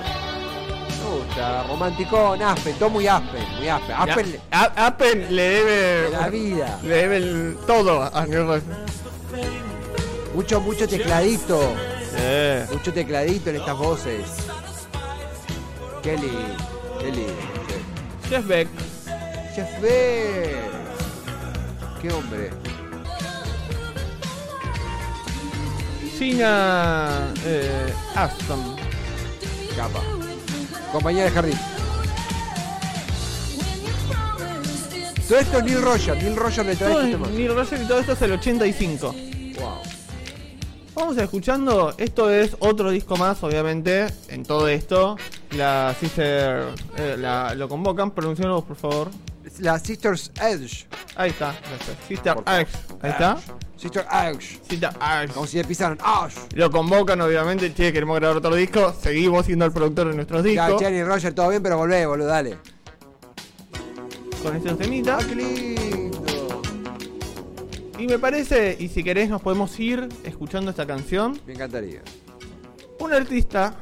Romanticón, 1.70 2.42
Aspen, 2.42 2.76
todo 2.80 2.90
muy 2.90 3.08
Aspen, 3.08 3.44
muy 3.58 3.68
Aspen. 3.70 3.96
Aspen 3.96 4.32
le- 4.32 4.42
A- 4.52 4.88
Apple 4.88 5.28
le 5.30 5.50
debe. 5.50 6.10
la 6.10 6.30
vida. 6.30 6.80
Le 6.84 6.96
debe 6.96 7.18
el- 7.18 7.58
todo 7.68 8.02
a 8.04 8.26
Rogers. 8.26 8.64
Mucho, 10.38 10.62
mucho 10.62 10.88
tecladito. 10.88 11.60
Eh. 12.16 12.64
Mucho 12.72 12.94
tecladito 12.94 13.50
en 13.50 13.56
estas 13.56 13.76
voces. 13.76 14.22
Qué 16.04 16.16
lindo. 16.16 17.34
Jeff 18.30 18.46
Beck. 18.46 18.68
Jeff 19.56 19.82
Beck. 19.82 20.58
Qué 22.00 22.12
hombre. 22.12 22.52
Gina 26.20 27.34
eh, 27.44 27.92
Aston. 28.14 28.76
Capa. 29.76 30.04
Compañía 30.92 31.24
de 31.24 31.32
jardín. 31.32 31.60
Todo 35.28 35.40
esto 35.40 35.58
es 35.58 35.64
Neil 35.64 35.82
Roger. 35.82 36.16
Neil 36.22 36.36
Roger 36.36 36.66
le 36.68 36.76
trae 36.76 36.92
Todo 36.92 37.02
este 37.02 37.12
tema. 37.14 37.28
Neil 37.30 37.56
Rogers 37.56 37.82
y 37.82 37.88
todo 37.88 38.00
esto 38.02 38.12
es 38.12 38.22
el 38.22 38.34
85. 38.34 39.16
Vamos 40.98 41.16
escuchando, 41.20 41.94
esto 42.00 42.32
es 42.32 42.56
otro 42.60 42.90
disco 42.90 43.16
más, 43.18 43.44
obviamente, 43.44 44.08
en 44.30 44.44
todo 44.44 44.68
esto. 44.68 45.16
La 45.56 45.96
Sister 46.00 46.70
eh, 46.98 47.16
la- 47.20 47.54
lo 47.54 47.70
convocan, 47.70 48.10
pronunciarlo 48.12 48.64
por 48.64 48.76
favor. 48.78 49.10
La 49.60 49.78
Sisters 49.78 50.32
Edge. 50.42 50.88
Ahí 51.16 51.30
está, 51.30 51.56
gracias. 51.70 51.98
Sister. 52.08 52.38
Axe, 52.46 52.78
ahí 53.02 53.12
está. 53.12 53.38
Sister 53.78 54.06
Edge. 54.12 54.60
Sister 54.68 54.90
Axe. 55.00 55.34
Como 55.34 55.46
si 55.46 55.58
le 55.58 55.64
pisaran. 55.66 56.00
Lo 56.56 56.72
convocan, 56.72 57.22
obviamente, 57.22 57.72
che, 57.74 57.94
queremos 57.94 58.18
grabar 58.20 58.38
otro 58.38 58.56
disco. 58.56 58.94
Seguimos 59.00 59.46
siendo 59.46 59.66
el 59.66 59.72
productor 59.72 60.10
de 60.10 60.16
nuestros 60.16 60.44
Ya, 60.44 60.66
discos. 60.66 60.82
Jenny 60.82 61.04
Roger, 61.04 61.34
todo 61.34 61.50
bien, 61.50 61.62
pero 61.62 61.78
volvé, 61.78 62.06
boludo, 62.08 62.28
dale. 62.28 62.58
Con 64.42 64.56
estos 64.56 64.74
¡Ah, 64.74 64.78
temitas. 64.78 65.26
qué 65.26 65.36
lindo! 65.36 66.37
Y 67.98 68.08
me 68.08 68.20
parece, 68.20 68.76
y 68.80 68.90
si 68.90 69.04
querés, 69.04 69.30
nos 69.30 69.42
podemos 69.42 69.80
ir 69.80 70.08
escuchando 70.24 70.72
esta 70.72 70.86
canción. 70.86 71.40
Me 71.48 71.54
encantaría. 71.54 72.02
Un 73.00 73.14
artista, 73.14 73.76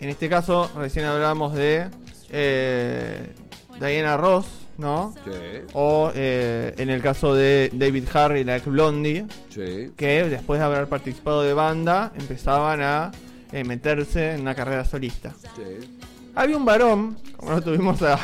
en 0.00 0.10
este 0.10 0.28
caso, 0.28 0.70
recién 0.76 1.06
hablamos 1.06 1.54
de 1.54 1.88
eh, 2.30 3.32
Diana 3.80 4.16
Ross, 4.16 4.46
¿no? 4.76 5.14
Sí, 5.24 5.30
O 5.72 6.10
eh, 6.14 6.74
en 6.76 6.90
el 6.90 7.00
caso 7.00 7.34
de 7.34 7.70
David 7.72 8.04
Harry, 8.12 8.44
la 8.44 8.56
ex 8.56 8.66
Blondie, 8.66 9.26
sí. 9.48 9.92
que 9.96 10.24
después 10.24 10.60
de 10.60 10.66
haber 10.66 10.86
participado 10.88 11.42
de 11.42 11.54
banda, 11.54 12.12
empezaban 12.16 12.82
a 12.82 13.12
eh, 13.52 13.64
meterse 13.64 14.32
en 14.32 14.42
una 14.42 14.54
carrera 14.54 14.84
solista. 14.84 15.32
sí. 15.56 15.88
Había 16.36 16.56
un 16.56 16.64
varón, 16.64 17.16
como 17.36 17.52
no 17.52 17.62
tuvimos 17.62 18.02
a. 18.02 18.18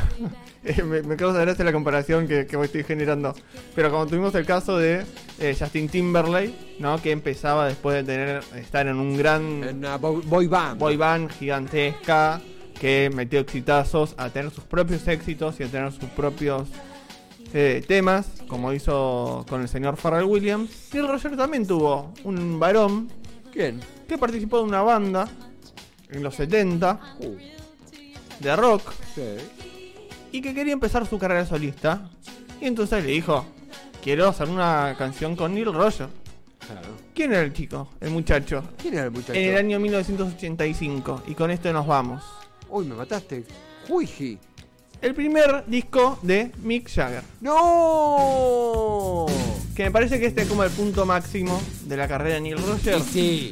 eh, 0.64 0.82
me, 0.82 1.02
me 1.02 1.16
causa 1.16 1.40
gracia 1.40 1.64
la 1.64 1.72
comparación 1.72 2.28
que, 2.28 2.46
que 2.46 2.62
estoy 2.62 2.84
generando. 2.84 3.34
Pero 3.74 3.90
como 3.90 4.06
tuvimos 4.06 4.34
el 4.34 4.44
caso 4.46 4.76
de 4.78 5.04
eh, 5.38 5.56
Justin 5.58 5.88
Timberlake, 5.88 6.76
¿no? 6.78 7.00
Que 7.00 7.12
empezaba 7.12 7.66
después 7.66 7.96
de 7.96 8.04
tener 8.04 8.42
estar 8.56 8.86
en 8.86 8.96
un 8.96 9.16
gran 9.16 9.64
En 9.64 9.78
una 9.78 9.96
boy 9.96 10.46
band. 10.46 10.78
boy 10.78 10.96
band 10.96 11.30
gigantesca 11.32 12.40
que 12.78 13.10
metió 13.14 13.40
exitazos 13.40 14.14
a 14.16 14.30
tener 14.30 14.50
sus 14.50 14.64
propios 14.64 15.06
éxitos 15.06 15.60
y 15.60 15.64
a 15.64 15.68
tener 15.68 15.92
sus 15.92 16.08
propios 16.10 16.68
eh, 17.52 17.84
temas, 17.86 18.26
como 18.48 18.72
hizo 18.72 19.44
con 19.48 19.60
el 19.60 19.68
señor 19.68 19.96
Pharrell 19.96 20.24
Williams. 20.24 20.70
Neil 20.92 21.08
Roger 21.08 21.36
también 21.36 21.66
tuvo 21.66 22.12
un 22.24 22.58
varón 22.58 23.08
¿Quién? 23.52 23.80
que 24.08 24.16
participó 24.16 24.58
de 24.58 24.64
una 24.64 24.82
banda 24.82 25.28
en 26.10 26.22
los 26.22 26.34
70 26.36 27.00
Uh, 27.20 27.36
de 28.42 28.56
rock 28.56 28.92
sí. 29.14 29.36
Y 30.32 30.40
que 30.40 30.54
quería 30.54 30.72
empezar 30.72 31.06
su 31.06 31.18
carrera 31.18 31.46
solista. 31.46 32.10
Y 32.60 32.66
entonces 32.66 33.04
le 33.04 33.12
dijo, 33.12 33.46
quiero 34.02 34.28
hacer 34.28 34.48
una 34.48 34.94
canción 34.98 35.36
con 35.36 35.54
Neil 35.54 35.72
Roger. 35.72 36.08
Claro. 36.58 36.88
¿Quién 37.14 37.32
era 37.32 37.42
el 37.42 37.52
chico? 37.52 37.88
El 38.00 38.10
muchacho. 38.10 38.62
¿Quién 38.80 38.94
era 38.94 39.04
el 39.04 39.10
muchacho? 39.10 39.34
En 39.34 39.50
el 39.50 39.56
año 39.56 39.80
1985. 39.80 41.22
Y 41.26 41.34
con 41.34 41.50
esto 41.50 41.72
nos 41.72 41.86
vamos. 41.86 42.22
Uy, 42.68 42.86
me 42.86 42.94
mataste. 42.94 43.44
Juiji. 43.88 44.38
El 45.00 45.14
primer 45.14 45.64
disco 45.66 46.18
de 46.22 46.52
Mick 46.62 46.90
Jagger. 46.90 47.22
¡No! 47.40 49.26
Que 49.74 49.84
me 49.84 49.90
parece 49.90 50.20
que 50.20 50.26
este 50.26 50.42
es 50.42 50.48
como 50.48 50.62
el 50.62 50.70
punto 50.70 51.06
máximo 51.06 51.60
de 51.86 51.96
la 51.96 52.06
carrera 52.06 52.34
de 52.34 52.42
Neil 52.42 52.58
Roger. 52.58 52.98
Y 52.98 53.00
sí. 53.00 53.50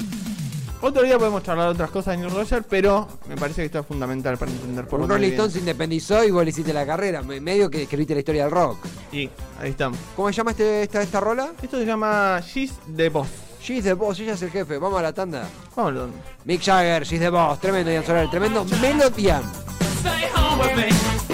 Otro 0.81 1.03
día 1.03 1.17
podemos 1.17 1.43
charlar 1.43 1.65
de 1.67 1.71
otras 1.73 1.89
cosas 1.91 2.15
de 2.15 2.23
Neil 2.23 2.33
Roger, 2.33 2.63
pero 2.63 3.05
me 3.27 3.35
parece 3.35 3.61
que 3.61 3.65
esto 3.65 3.79
es 3.79 3.85
fundamental 3.85 4.37
para 4.37 4.49
entender 4.49 4.87
por 4.87 5.01
Un 5.01 5.09
dónde 5.09 5.15
Rolling. 5.25 5.33
Stone 5.33 5.51
se 5.51 5.59
independizó 5.59 6.23
y 6.23 6.31
vos 6.31 6.43
le 6.45 6.51
hiciste 6.51 6.71
la 6.71 6.85
carrera. 6.85 7.21
Me- 7.21 7.41
Medio 7.41 7.69
que 7.69 7.81
escribiste 7.83 8.13
la 8.13 8.19
historia 8.19 8.43
del 8.43 8.51
rock. 8.51 8.77
Y 9.11 9.29
ahí 9.59 9.71
estamos. 9.71 9.99
¿Cómo 10.15 10.29
se 10.29 10.35
llama 10.35 10.51
este, 10.51 10.83
esta, 10.83 11.01
esta 11.01 11.19
rola? 11.19 11.49
Esto 11.61 11.77
se 11.79 11.85
llama 11.85 12.39
She's 12.45 12.71
the 12.95 13.09
Boss. 13.09 13.27
She's 13.61 13.83
the 13.83 13.93
boss, 13.93 14.17
ella 14.21 14.33
es 14.35 14.41
el 14.41 14.51
jefe. 14.51 14.77
Vamos 14.77 14.99
a 14.99 15.03
la 15.03 15.11
tanda. 15.11 15.43
Vámonos. 15.75 16.11
Mick 16.45 16.61
Jagger, 16.63 17.03
She's 17.03 17.19
the 17.19 17.29
boss. 17.29 17.59
Tremendo 17.59 17.91
Ian 17.91 18.05
Soler, 18.05 18.29
tremendo 18.29 18.63
Melodian. 18.81 19.43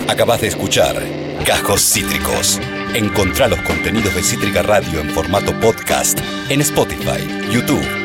Acabas 0.10 0.42
de 0.42 0.48
escuchar 0.48 0.96
Cajos 1.46 1.82
Cítricos. 1.82 2.60
Encontrá 2.96 3.48
los 3.48 3.60
contenidos 3.62 4.16
de 4.16 4.24
Cítrica 4.24 4.64
Radio 4.64 5.02
en 5.02 5.12
formato 5.12 5.54
podcast 5.60 6.18
en 6.50 6.62
Spotify, 6.62 7.22
YouTube 7.52 8.05